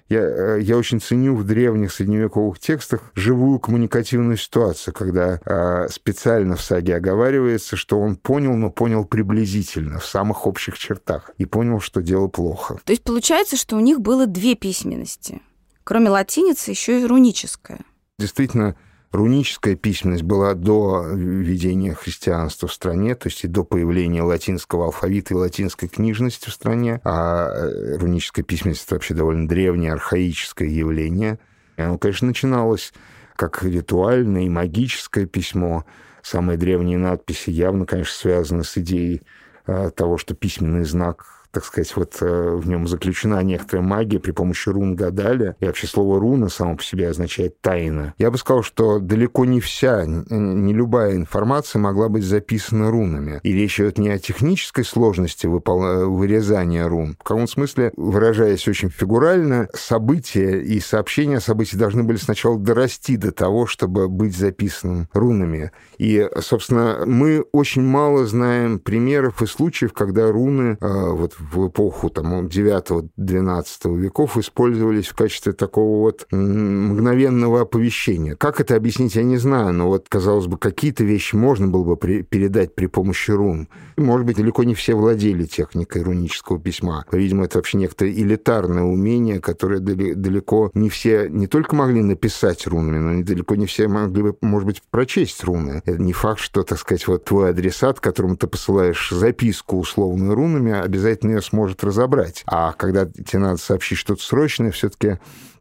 я, 0.10 0.22
э, 0.22 0.62
я 0.62 0.78
очень 0.78 1.00
ценю 1.00 1.36
в 1.36 1.44
древних 1.44 1.94
средневековых 1.94 2.60
текстах 2.60 3.12
живую 3.16 3.60
коммуникативную 3.60 4.38
ситуацию, 4.38 4.94
когда 4.94 5.40
э, 5.46 5.88
специально 5.90 6.56
в 6.56 6.62
саге 6.62 6.96
оговаривается, 6.96 7.76
что 7.76 8.00
он 8.00 8.16
понял, 8.16 8.56
но 8.56 8.72
понял 8.72 9.06
приблизительно, 9.06 10.00
в 10.00 10.06
самых 10.06 10.48
общих 10.48 10.78
чертах, 10.78 11.32
и 11.38 11.46
понял, 11.46 11.80
что 11.80 12.02
дело 12.02 12.28
плохо. 12.28 12.80
То 12.84 12.92
есть 12.92 13.04
получается, 13.04 13.56
что 13.56 13.76
у 13.76 13.80
них 13.80 14.02
было 14.02 14.26
две 14.26 14.56
письменности. 14.56 15.42
Кроме 15.84 16.10
латиницы, 16.10 16.72
еще 16.72 17.02
и 17.02 17.06
руническая. 17.06 17.80
Действительно, 18.18 18.76
руническая 19.12 19.76
письменность 19.76 20.24
была 20.24 20.54
до 20.54 21.04
введения 21.12 21.94
христианства 21.94 22.68
в 22.68 22.74
стране, 22.74 23.16
то 23.16 23.28
есть 23.28 23.44
и 23.44 23.48
до 23.48 23.64
появления 23.64 24.22
латинского 24.22 24.86
алфавита 24.86 25.34
и 25.34 25.38
латинской 25.38 25.90
книжности 25.90 26.50
в 26.50 26.54
стране, 26.54 27.02
а 27.04 27.50
э, 27.50 27.98
руническая 27.98 28.44
письменность— 28.44 28.84
это 28.86 28.96
вообще 28.96 29.14
довольно 29.14 29.48
древнее, 29.48 29.94
архаическое 29.94 30.68
явление. 30.68 31.40
И 31.78 31.82
оно, 31.82 31.98
конечно, 31.98 32.28
начиналось 32.28 32.94
как 33.36 33.64
ритуальное 33.64 34.44
и 34.44 34.50
магическое 34.50 35.26
письмо. 35.26 35.86
Самые 36.22 36.58
древние 36.58 36.98
надписи 36.98 37.50
явно, 37.50 37.86
конечно, 37.86 38.14
связаны 38.14 38.64
с 38.64 38.78
идеей 38.78 39.22
э, 39.66 39.90
того, 39.96 40.18
что 40.18 40.36
письменный 40.36 40.84
знак 40.84 41.48
так 41.52 41.66
сказать, 41.66 41.96
вот 41.96 42.18
э, 42.22 42.56
в 42.56 42.68
нем 42.68 42.88
заключена 42.88 43.42
некоторая 43.44 43.86
магия 43.86 44.20
при 44.20 44.32
помощи 44.32 44.70
рун 44.70 44.96
гадали. 44.96 45.56
И 45.60 45.66
вообще 45.66 45.88
слово 45.88 46.20
руна 46.20 46.50
само 46.50 46.76
по 46.76 46.84
себе 46.84 47.10
означает 47.10 47.60
тайна. 47.62 48.14
Я 48.18 48.32
бы 48.32 48.38
сказал, 48.38 48.64
что 48.64 49.00
далеко 49.00 49.46
не 49.46 49.60
вся, 49.60 50.06
не 50.06 50.74
любая 50.74 51.16
информация 51.16 51.80
могла 51.80 52.10
быть 52.10 52.24
записана 52.24 52.92
рунами. 52.92 53.40
И 53.44 53.54
речь 53.54 53.80
идет 53.80 53.98
не 53.98 54.10
о 54.10 54.20
технической 54.20 54.86
сложности 54.86 55.48
выпол... 55.48 56.10
вырезания 56.10 56.88
рун. 56.88 57.16
В 57.20 57.24
каком 57.24 57.48
смысле, 57.48 57.92
выражаясь 57.96 58.68
очень 58.68 58.90
фигурально, 58.90 59.70
события 59.74 60.62
и 60.62 60.80
сообщения 60.80 61.38
о 61.38 61.42
событии 61.42 61.78
должны 61.78 62.04
были 62.04 62.18
сначала 62.18 62.60
дорасти 62.60 63.18
до 63.18 63.32
того, 63.32 63.66
чтобы 63.66 64.08
быть 64.08 64.38
записанным 64.38 65.08
рунами. 65.14 65.72
И, 65.98 66.28
собственно, 66.42 67.04
мы 67.06 67.44
очень 67.52 67.84
мало 67.84 68.26
знаем 68.26 68.80
примеров 68.80 69.42
и 69.42 69.48
случаев, 69.48 69.94
когда 69.94 70.32
руны 70.32 70.78
э, 70.80 71.10
вот 71.12 71.39
в 71.40 71.68
эпоху 71.68 72.10
там, 72.10 72.48
9-12 72.48 73.98
веков 73.98 74.38
использовались 74.38 75.08
в 75.08 75.16
качестве 75.16 75.54
такого 75.54 76.00
вот 76.02 76.28
мгновенного 76.32 77.62
оповещения. 77.62 78.36
Как 78.36 78.62
это 78.62 78.76
объяснить, 78.76 79.16
я 79.16 79.24
не 79.24 79.38
знаю, 79.38 79.74
но 79.74 79.88
вот, 79.88 80.08
казалось 80.10 80.48
бы, 80.48 80.58
какие-то 80.58 81.04
вещи 81.04 81.36
можно 81.36 81.68
было 81.68 81.84
бы 81.84 81.98
при, 81.98 82.22
передать 82.22 82.76
при 82.76 82.88
помощи 82.88 83.32
рун. 83.32 83.68
Может 83.98 84.26
быть, 84.26 84.38
далеко 84.38 84.64
не 84.64 84.76
все 84.76 84.96
владели 84.96 85.46
техникой 85.46 86.04
рунического 86.04 86.60
письма. 86.60 87.06
По-видимому, 87.10 87.46
это 87.46 87.58
вообще 87.58 87.78
некоторое 87.78 88.12
элитарное 88.12 88.84
умение, 88.84 89.40
которое 89.40 89.80
далеко 89.80 90.72
не 90.74 90.90
все 90.90 91.28
не 91.30 91.48
только 91.48 91.76
могли 91.76 92.02
написать 92.02 92.68
рунами, 92.68 92.98
но 92.98 93.24
далеко 93.24 93.56
не 93.56 93.66
все 93.66 93.88
могли 93.88 94.24
бы, 94.24 94.38
может 94.42 94.68
быть, 94.68 94.82
прочесть 94.90 95.44
руны. 95.44 95.82
Это 95.86 96.02
не 96.02 96.14
факт, 96.14 96.40
что, 96.40 96.64
так 96.64 96.80
сказать, 96.80 97.08
вот 97.08 97.26
твой 97.26 97.52
адресат, 97.52 98.00
которому 98.00 98.38
ты 98.38 98.48
посылаешь 98.48 99.10
записку 99.12 99.78
условную 99.78 100.36
рунами, 100.36 100.72
обязательно 100.72 101.29
ее 101.30 101.42
сможет 101.42 101.84
разобрать. 101.84 102.44
А 102.46 102.74
когда 102.74 103.06
тебе 103.06 103.40
надо 103.40 103.58
сообщить 103.58 103.98
что-то 103.98 104.22
срочное, 104.24 104.72
все-таки 104.72 105.20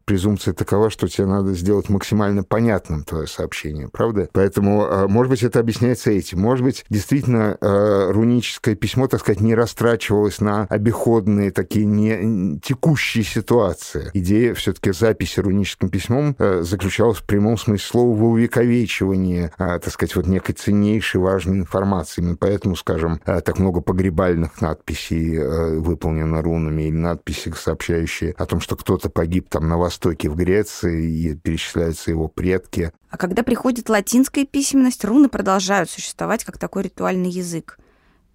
презумпция 0.09 0.55
такова, 0.55 0.89
что 0.89 1.07
тебе 1.07 1.27
надо 1.27 1.53
сделать 1.53 1.87
максимально 1.87 2.43
понятным 2.43 3.03
твое 3.03 3.27
сообщение, 3.27 3.89
правда? 3.89 4.27
Поэтому, 4.33 4.87
а, 4.89 5.07
может 5.07 5.29
быть, 5.29 5.43
это 5.43 5.59
объясняется 5.59 6.09
этим. 6.09 6.39
Может 6.39 6.65
быть, 6.65 6.83
действительно, 6.89 7.59
а, 7.61 8.11
руническое 8.11 8.73
письмо, 8.73 9.07
так 9.07 9.19
сказать, 9.19 9.39
не 9.39 9.53
растрачивалось 9.53 10.41
на 10.41 10.63
обиходные 10.63 11.51
такие 11.51 11.85
не 11.85 12.59
текущие 12.59 13.23
ситуации. 13.23 14.09
Идея 14.15 14.55
все-таки 14.55 14.93
записи 14.93 15.41
руническим 15.41 15.89
письмом 15.89 16.35
а, 16.39 16.63
заключалась 16.63 17.19
в 17.19 17.25
прямом 17.25 17.59
смысле 17.59 17.87
слова 17.87 18.17
в 18.17 18.23
увековечивании, 18.23 19.51
так 19.59 19.91
сказать, 19.91 20.15
вот 20.15 20.25
некой 20.25 20.55
ценнейшей 20.55 21.21
важной 21.21 21.59
информации. 21.59 22.21
Именно 22.21 22.37
поэтому, 22.37 22.75
скажем, 22.75 23.21
так 23.25 23.59
много 23.59 23.81
погребальных 23.81 24.59
надписей 24.59 25.37
выполнено 25.77 26.41
рунами 26.41 26.87
или 26.87 26.97
надписи, 26.97 27.53
сообщающие 27.55 28.33
о 28.39 28.47
том, 28.47 28.59
что 28.59 28.75
кто-то 28.75 29.11
погиб 29.11 29.49
там 29.49 29.67
на 29.69 29.77
востоке 29.77 29.98
Востоке, 29.99 30.29
в 30.29 30.35
Греции, 30.35 31.11
и 31.11 31.35
перечисляются 31.35 32.09
его 32.09 32.29
предки. 32.29 32.91
А 33.09 33.17
когда 33.17 33.43
приходит 33.43 33.89
латинская 33.89 34.45
письменность, 34.45 35.03
руны 35.03 35.27
продолжают 35.27 35.89
существовать 35.89 36.45
как 36.45 36.57
такой 36.57 36.83
ритуальный 36.83 37.29
язык. 37.29 37.77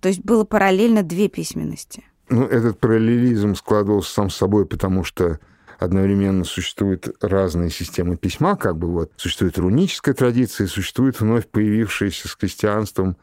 То 0.01 0.09
есть 0.09 0.21
было 0.23 0.45
параллельно 0.45 1.03
две 1.03 1.29
письменности. 1.29 2.05
Ну, 2.29 2.45
этот 2.45 2.79
параллелизм 2.79 3.55
складывался 3.55 4.13
сам 4.13 4.29
собой, 4.31 4.67
потому 4.67 5.05
что 5.05 5.39
одновременно 5.79 6.45
существуют 6.45 7.09
разные 7.23 7.71
системы 7.71 8.17
письма, 8.17 8.57
как 8.57 8.77
бы 8.77 8.89
вот 8.89 9.13
существует 9.17 9.57
руническая 9.57 10.15
традиция, 10.15 10.67
существует 10.67 11.19
вновь 11.21 11.47
появившаяся 11.49 12.29
с 12.29 12.35
христианством 12.35 13.17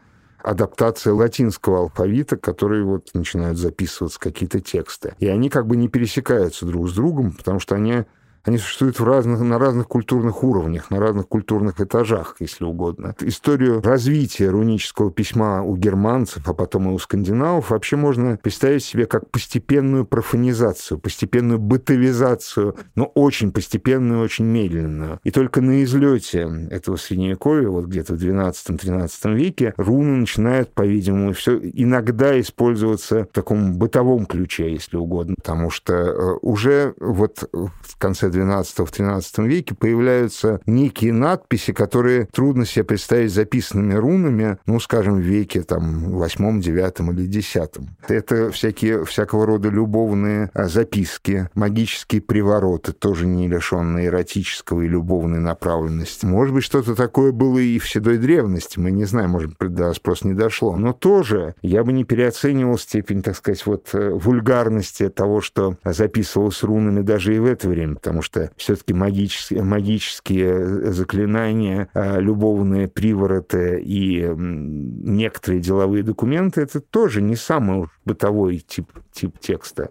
адаптация 0.44 1.14
латинского 1.14 1.82
алфавита, 1.82 2.38
которые 2.38 2.84
вот 2.84 3.10
начинают 3.14 3.60
записываться 3.60 4.20
какие-то 4.20 4.60
тексты. 4.60 5.14
И 5.20 5.28
они 5.28 5.50
как 5.50 5.68
бы 5.68 5.76
не 5.76 5.88
пересекаются 5.88 6.66
друг 6.66 6.90
с 6.90 6.94
другом, 6.94 7.34
потому 7.34 7.60
что 7.60 7.76
они 7.76 8.06
они 8.44 8.58
существуют 8.58 9.00
в 9.00 9.04
разных, 9.04 9.40
на 9.42 9.60
разных 9.60 9.88
культурных 9.88 10.44
уровнях, 10.44 10.90
на 10.90 11.00
разных 11.00 11.28
культурных 11.28 11.80
этажах, 11.80 12.36
если 12.40 12.64
угодно. 12.64 13.16
Историю 13.22 13.82
развития 13.82 14.50
рунического 14.50 15.12
письма 15.12 15.64
у 15.64 15.76
германцев, 15.76 16.48
а 16.48 16.54
потом 16.54 16.90
и 16.90 16.94
у 16.94 16.98
скандинавов 16.98 17.70
вообще 17.70 17.96
можно 17.96 18.38
представить 18.42 18.84
себе 18.84 19.06
как 19.06 19.30
постепенную 19.30 20.06
профанизацию, 20.06 21.00
постепенную 21.00 21.60
бытовизацию, 21.60 22.76
но 22.96 23.06
очень 23.06 23.52
постепенную, 23.52 24.22
очень 24.22 24.46
медленную. 24.46 25.20
И 25.24 25.32
только 25.32 25.62
на 25.62 25.84
излете 25.84 26.50
этого 26.72 26.96
средневековья, 26.96 27.70
вот 27.70 27.86
где-то 27.86 28.16
в 28.16 28.18
12-13 28.18 29.36
веке, 29.36 29.74
руны 29.78 30.18
начинают, 30.18 30.74
по-видимому, 30.74 31.34
все 31.34 31.60
иногда 31.62 32.40
использоваться 32.40 33.24
в 33.26 33.34
таком 33.34 33.78
бытовом 33.78 34.26
ключе, 34.26 34.72
если 34.72 34.98
угодно, 34.98 35.36
потому 35.38 35.70
что 35.70 35.94
э, 35.94 36.38
уже 36.42 36.94
вот 37.00 37.48
в 37.52 37.98
конце 37.98 38.31
XII-XIII 38.40 39.48
веке 39.48 39.76
появляются 39.76 40.62
некие 40.66 41.14
надписи, 41.14 41.74
которые 41.74 42.26
трудно 42.26 42.66
себе 42.66 42.84
представить 42.86 43.34
записанными 43.34 43.94
рунами, 43.94 44.58
ну, 44.66 44.80
скажем, 44.80 45.16
в 45.16 45.22
веке 45.22 45.64
там 45.64 46.12
восьмом, 46.12 46.62
девятом 46.62 47.12
или 47.12 47.26
десятом. 47.26 47.90
Это 48.08 48.52
всякие, 48.52 49.06
всякого 49.06 49.46
рода 49.46 49.70
любовные 49.70 50.50
а, 50.54 50.68
записки, 50.68 51.50
магические 51.56 52.22
привороты, 52.22 52.94
тоже 52.94 53.26
не 53.26 53.48
лишенные 53.48 54.08
эротического 54.08 54.82
и 54.82 54.88
любовной 54.88 55.40
направленности. 55.40 56.26
Может 56.26 56.54
быть, 56.54 56.64
что-то 56.64 56.96
такое 56.96 57.32
было 57.32 57.58
и 57.60 57.80
в 57.80 57.90
седой 57.90 58.18
древности, 58.18 58.80
мы 58.80 58.92
не 58.92 59.06
знаем, 59.06 59.32
может 59.32 59.58
до 59.60 59.94
спрос 59.94 60.24
не 60.24 60.34
дошло. 60.34 60.76
Но 60.76 60.94
тоже 60.94 61.56
я 61.62 61.84
бы 61.84 61.94
не 61.94 62.04
переоценивал 62.04 62.78
степень, 62.78 63.22
так 63.22 63.36
сказать, 63.36 63.66
вот 63.66 63.90
э, 63.94 64.10
вульгарности 64.10 65.10
того, 65.10 65.42
что 65.42 65.78
записывалось 65.84 66.64
рунами 66.64 67.02
даже 67.02 67.36
и 67.36 67.40
в 67.40 67.46
это 67.46 67.70
время, 67.70 67.96
потому 67.96 68.21
что 68.22 68.52
все-таки 68.58 68.94
магические, 68.94 69.64
магические 69.64 70.92
заклинания, 70.92 71.90
а, 71.94 72.20
любовные 72.20 72.88
привороты 72.88 73.82
и 73.84 74.32
некоторые 74.36 75.62
деловые 75.62 76.04
документы— 76.04 76.62
это 76.62 76.82
тоже 76.82 77.22
не 77.22 77.36
самый 77.36 77.88
бытовой 78.06 78.60
тип, 78.60 78.88
тип 79.12 79.40
текста. 79.40 79.90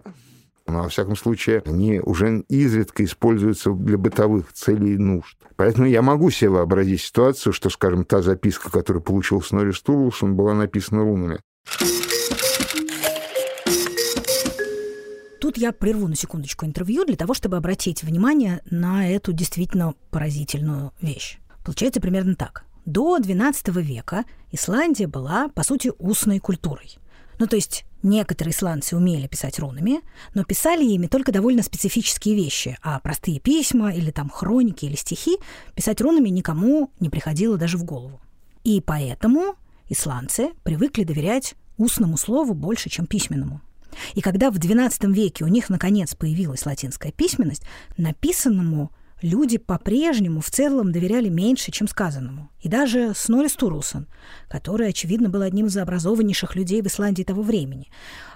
Но, 0.67 0.83
во 0.83 0.89
всяком 0.89 1.15
случае, 1.15 1.61
они 1.65 1.99
уже 1.99 2.43
изредка 2.47 3.03
используются 3.03 3.71
для 3.71 3.97
бытовых 3.97 4.53
целей 4.53 4.93
и 4.93 4.97
нужд. 4.97 5.37
Поэтому 5.55 5.87
я 5.87 6.01
могу 6.01 6.29
себе 6.29 6.51
вообразить 6.51 7.01
ситуацию, 7.01 7.51
что, 7.51 7.69
скажем, 7.69 8.05
та 8.05 8.21
записка, 8.21 8.71
которую 8.71 9.03
получил 9.03 9.41
Снори 9.41 9.71
Стурлсон, 9.71 10.35
была 10.35 10.53
написана 10.53 11.01
рунами. 11.01 11.39
Тут 15.51 15.57
я 15.57 15.73
прерву 15.73 16.07
на 16.07 16.15
секундочку 16.15 16.65
интервью 16.65 17.03
для 17.03 17.17
того, 17.17 17.33
чтобы 17.33 17.57
обратить 17.57 18.03
внимание 18.03 18.61
на 18.71 19.09
эту 19.09 19.33
действительно 19.33 19.95
поразительную 20.09 20.93
вещь. 21.01 21.39
Получается 21.65 21.99
примерно 21.99 22.35
так. 22.37 22.63
До 22.85 23.17
XII 23.17 23.81
века 23.81 24.23
Исландия 24.53 25.07
была, 25.07 25.49
по 25.49 25.63
сути, 25.63 25.91
устной 25.99 26.39
культурой. 26.39 26.97
Ну, 27.37 27.47
то 27.47 27.57
есть 27.57 27.83
Некоторые 28.01 28.53
исландцы 28.53 28.95
умели 28.95 29.27
писать 29.27 29.59
рунами, 29.59 29.99
но 30.33 30.43
писали 30.45 30.85
ими 30.85 31.07
только 31.07 31.33
довольно 31.33 31.61
специфические 31.63 32.33
вещи, 32.33 32.77
а 32.81 32.99
простые 32.99 33.39
письма 33.39 33.93
или 33.93 34.09
там 34.09 34.29
хроники 34.29 34.85
или 34.85 34.95
стихи 34.95 35.37
писать 35.75 36.01
рунами 36.01 36.29
никому 36.29 36.91
не 36.99 37.09
приходило 37.09 37.57
даже 37.57 37.77
в 37.77 37.83
голову. 37.83 38.19
И 38.63 38.81
поэтому 38.81 39.55
исландцы 39.87 40.51
привыкли 40.63 41.03
доверять 41.03 41.53
устному 41.77 42.17
слову 42.17 42.55
больше, 42.55 42.89
чем 42.89 43.05
письменному. 43.05 43.61
И 44.13 44.21
когда 44.21 44.51
в 44.51 44.57
XII 44.57 45.11
веке 45.11 45.43
у 45.43 45.47
них 45.47 45.69
наконец 45.69 46.15
появилась 46.15 46.65
латинская 46.65 47.11
письменность, 47.11 47.63
написанному 47.97 48.91
люди 49.21 49.57
по-прежнему 49.57 50.41
в 50.41 50.49
целом 50.49 50.91
доверяли 50.91 51.29
меньше, 51.29 51.71
чем 51.71 51.87
сказанному. 51.87 52.49
И 52.59 52.69
даже 52.69 53.13
Снори 53.15 53.47
Стурлсон, 53.47 54.07
который, 54.49 54.89
очевидно, 54.89 55.29
был 55.29 55.41
одним 55.41 55.67
из 55.67 55.77
образованнейших 55.77 56.55
людей 56.55 56.81
в 56.81 56.87
Исландии 56.87 57.23
того 57.23 57.41
времени, 57.41 57.89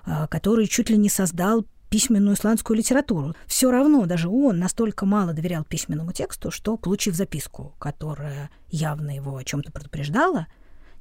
а, 0.05 0.27
который 0.27 0.67
чуть 0.67 0.89
ли 0.89 0.97
не 0.97 1.09
создал 1.09 1.65
письменную 1.89 2.35
исландскую 2.35 2.77
литературу. 2.77 3.35
Все 3.45 3.71
равно 3.71 4.05
даже 4.05 4.27
он 4.27 4.59
настолько 4.59 5.05
мало 5.05 5.33
доверял 5.33 5.63
письменному 5.63 6.11
тексту, 6.11 6.51
что, 6.51 6.77
получив 6.77 7.15
записку, 7.15 7.75
которая 7.79 8.49
явно 8.69 9.15
его 9.15 9.35
о 9.37 9.43
чем-то 9.43 9.71
предупреждала, 9.71 10.47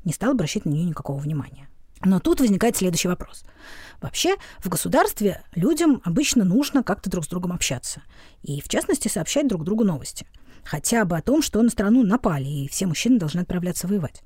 не 0.05 0.13
стал 0.13 0.33
обращать 0.33 0.67
на 0.67 0.71
нее 0.71 0.85
никакого 0.85 1.19
внимания. 1.19 1.69
Но 2.05 2.21
тут 2.21 2.41
возникает 2.41 2.77
следующий 2.77 3.09
вопрос. 3.09 3.45
Вообще, 4.01 4.37
в 4.59 4.69
государстве 4.69 5.43
людям 5.55 6.03
обычно 6.05 6.45
нужно 6.45 6.83
как-то 6.83 7.09
друг 7.09 7.25
с 7.25 7.29
другом 7.29 7.53
общаться. 7.53 8.03
И, 8.43 8.61
в 8.61 8.69
частности, 8.69 9.09
сообщать 9.09 9.49
друг 9.49 9.65
другу 9.65 9.85
новости. 9.85 10.27
Хотя 10.65 11.05
бы 11.05 11.17
о 11.17 11.23
том, 11.23 11.43
что 11.43 11.63
на 11.63 11.71
страну 11.71 12.03
напали, 12.05 12.47
и 12.47 12.69
все 12.69 12.87
мужчины 12.87 13.19
должны 13.19 13.41
отправляться 13.41 13.87
воевать. 13.87 14.23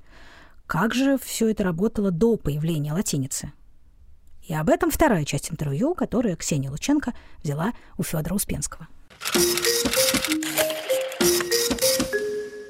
Как 0.67 0.93
же 0.93 1.17
все 1.17 1.49
это 1.49 1.63
работало 1.63 2.11
до 2.11 2.37
появления 2.37 2.93
латиницы? 2.93 3.51
И 4.43 4.53
об 4.53 4.69
этом 4.69 4.91
вторая 4.91 5.25
часть 5.25 5.51
интервью, 5.51 5.93
которую 5.93 6.35
Ксения 6.37 6.71
Лученко 6.71 7.13
взяла 7.43 7.73
у 7.97 8.03
Федора 8.03 8.33
Успенского. 8.33 8.87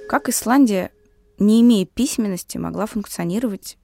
Как 0.07 0.27
Исландия, 0.27 0.91
не 1.37 1.61
имея 1.61 1.85
письменности, 1.85 2.57
могла 2.57 2.85
функционировать 2.85 3.77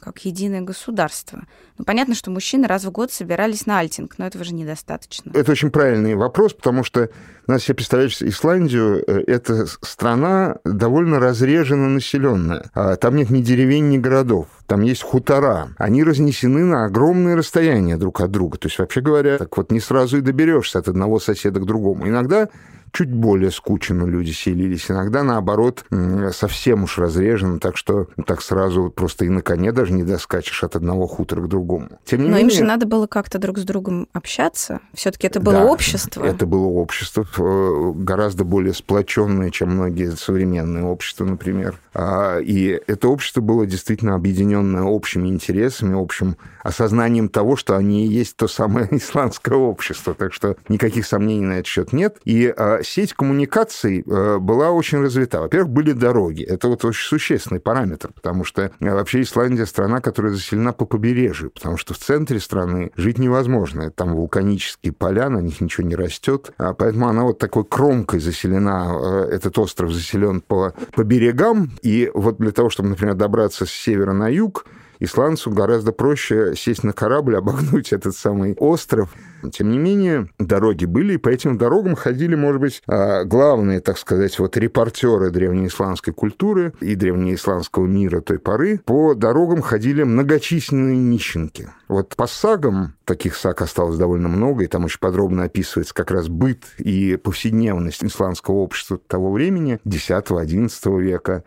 как 0.00 0.24
единое 0.24 0.60
государство. 0.60 1.44
Ну, 1.78 1.84
понятно, 1.84 2.14
что 2.14 2.30
мужчины 2.30 2.66
раз 2.66 2.84
в 2.84 2.90
год 2.90 3.12
собирались 3.12 3.66
на 3.66 3.78
альтинг, 3.78 4.18
но 4.18 4.26
этого 4.26 4.44
же 4.44 4.54
недостаточно. 4.54 5.30
Это 5.34 5.52
очень 5.52 5.70
правильный 5.70 6.14
вопрос, 6.14 6.54
потому 6.54 6.84
что 6.84 7.10
нас 7.46 7.64
себе 7.64 7.76
представляешь 7.76 8.20
Исландию, 8.22 9.02
э, 9.06 9.24
это 9.26 9.66
страна 9.66 10.56
довольно 10.64 11.18
разреженно 11.18 11.88
населенная. 11.88 12.70
А 12.74 12.96
там 12.96 13.16
нет 13.16 13.30
ни 13.30 13.42
деревень, 13.42 13.88
ни 13.88 13.98
городов. 13.98 14.46
Там 14.66 14.82
есть 14.82 15.02
хутора. 15.02 15.70
Они 15.76 16.04
разнесены 16.04 16.64
на 16.64 16.84
огромные 16.84 17.34
расстояния 17.34 17.96
друг 17.96 18.20
от 18.20 18.30
друга. 18.30 18.58
То 18.58 18.68
есть, 18.68 18.78
вообще 18.78 19.00
говоря, 19.00 19.38
так 19.38 19.56
вот 19.56 19.70
не 19.70 19.80
сразу 19.80 20.18
и 20.18 20.20
доберешься 20.20 20.78
от 20.78 20.88
одного 20.88 21.18
соседа 21.20 21.60
к 21.60 21.66
другому. 21.66 22.08
Иногда 22.08 22.48
чуть 22.92 23.10
более 23.10 23.50
скучно 23.50 24.04
люди 24.04 24.30
селились. 24.30 24.90
Иногда, 24.90 25.22
наоборот, 25.22 25.84
совсем 26.32 26.84
уж 26.84 26.98
разрежено, 26.98 27.58
так 27.58 27.76
что 27.76 28.08
так 28.26 28.42
сразу 28.42 28.90
просто 28.90 29.24
и 29.24 29.28
на 29.28 29.42
коне 29.42 29.72
даже 29.72 29.92
не 29.92 30.04
доскачешь 30.04 30.62
от 30.62 30.76
одного 30.76 31.06
хутора 31.06 31.42
к 31.42 31.48
другому. 31.48 31.88
Тем 32.04 32.22
не 32.22 32.28
Но 32.28 32.36
менее, 32.36 32.50
им 32.50 32.58
же 32.58 32.64
надо 32.64 32.86
было 32.86 33.06
как-то 33.06 33.38
друг 33.38 33.58
с 33.58 33.64
другом 33.64 34.08
общаться. 34.12 34.80
все 34.94 35.10
таки 35.10 35.26
это 35.26 35.40
было 35.40 35.54
да, 35.54 35.64
общество. 35.64 36.24
Это 36.24 36.46
было 36.46 36.66
общество, 36.66 37.26
э, 37.38 37.92
гораздо 37.96 38.44
более 38.44 38.74
сплоченное, 38.74 39.50
чем 39.50 39.70
многие 39.70 40.10
современные 40.16 40.84
общества, 40.84 41.24
например. 41.24 41.78
А, 41.94 42.38
и 42.38 42.80
это 42.86 43.08
общество 43.08 43.40
было 43.40 43.66
действительно 43.66 44.14
объединенное 44.14 44.82
общими 44.82 45.28
интересами, 45.28 46.00
общим 46.00 46.36
осознанием 46.62 47.28
того, 47.28 47.56
что 47.56 47.76
они 47.76 48.06
и 48.06 48.08
есть 48.08 48.36
то 48.36 48.48
самое 48.48 48.88
исландское 48.90 49.56
общество. 49.56 50.14
Так 50.14 50.32
что 50.32 50.56
никаких 50.68 51.06
сомнений 51.06 51.44
на 51.44 51.52
этот 51.54 51.66
счет 51.66 51.92
нет. 51.92 52.16
И 52.24 52.52
а, 52.54 52.81
сеть 52.82 53.12
коммуникаций 53.14 54.04
э, 54.06 54.38
была 54.38 54.70
очень 54.70 55.00
развита. 55.00 55.40
Во-первых, 55.40 55.70
были 55.70 55.92
дороги. 55.92 56.42
Это 56.42 56.68
вот 56.68 56.84
очень 56.84 57.06
существенный 57.06 57.60
параметр, 57.60 58.10
потому 58.12 58.44
что 58.44 58.62
э, 58.62 58.70
вообще 58.80 59.22
Исландия 59.22 59.66
страна, 59.66 60.00
которая 60.00 60.32
заселена 60.32 60.72
по 60.72 60.84
побережью, 60.84 61.50
потому 61.50 61.76
что 61.76 61.94
в 61.94 61.98
центре 61.98 62.40
страны 62.40 62.92
жить 62.96 63.18
невозможно. 63.18 63.90
Там 63.90 64.14
вулканические 64.14 64.92
поля, 64.92 65.28
на 65.28 65.38
них 65.38 65.60
ничего 65.60 65.86
не 65.86 65.96
растет. 65.96 66.52
А 66.58 66.74
поэтому 66.74 67.08
она 67.08 67.24
вот 67.24 67.38
такой 67.38 67.64
кромкой 67.64 68.20
заселена, 68.20 68.92
э, 68.92 69.34
этот 69.34 69.58
остров 69.58 69.92
заселен 69.92 70.40
по, 70.40 70.74
по 70.94 71.04
берегам. 71.04 71.70
И 71.82 72.10
вот 72.14 72.38
для 72.38 72.52
того, 72.52 72.70
чтобы, 72.70 72.90
например, 72.90 73.14
добраться 73.14 73.66
с 73.66 73.70
севера 73.70 74.12
на 74.12 74.28
юг, 74.28 74.66
исландцу 75.02 75.50
гораздо 75.50 75.92
проще 75.92 76.54
сесть 76.56 76.84
на 76.84 76.92
корабль, 76.92 77.36
обогнуть 77.38 77.92
этот 77.92 78.16
самый 78.16 78.54
остров. 78.54 79.14
Тем 79.52 79.70
не 79.70 79.78
менее, 79.78 80.28
дороги 80.38 80.84
были, 80.84 81.14
и 81.14 81.18
по 81.18 81.28
этим 81.28 81.58
дорогам 81.58 81.96
ходили, 81.96 82.36
может 82.36 82.60
быть, 82.60 82.82
а, 82.86 83.24
главные, 83.24 83.80
так 83.80 83.98
сказать, 83.98 84.38
вот 84.38 84.56
репортеры 84.56 85.30
древнеисландской 85.30 86.14
культуры 86.14 86.72
и 86.80 86.94
древнеисландского 86.94 87.86
мира 87.86 88.20
той 88.20 88.38
поры. 88.38 88.78
По 88.84 89.14
дорогам 89.14 89.60
ходили 89.60 90.04
многочисленные 90.04 90.96
нищенки. 90.96 91.68
Вот 91.88 92.14
по 92.16 92.26
сагам, 92.26 92.94
таких 93.04 93.34
саг 93.34 93.60
осталось 93.62 93.98
довольно 93.98 94.28
много, 94.28 94.64
и 94.64 94.68
там 94.68 94.84
очень 94.84 95.00
подробно 95.00 95.44
описывается 95.44 95.92
как 95.92 96.10
раз 96.10 96.28
быт 96.28 96.64
и 96.78 97.16
повседневность 97.16 98.04
исландского 98.04 98.56
общества 98.56 98.98
того 98.98 99.32
времени, 99.32 99.80
X-XI 99.84 101.00
века 101.00 101.42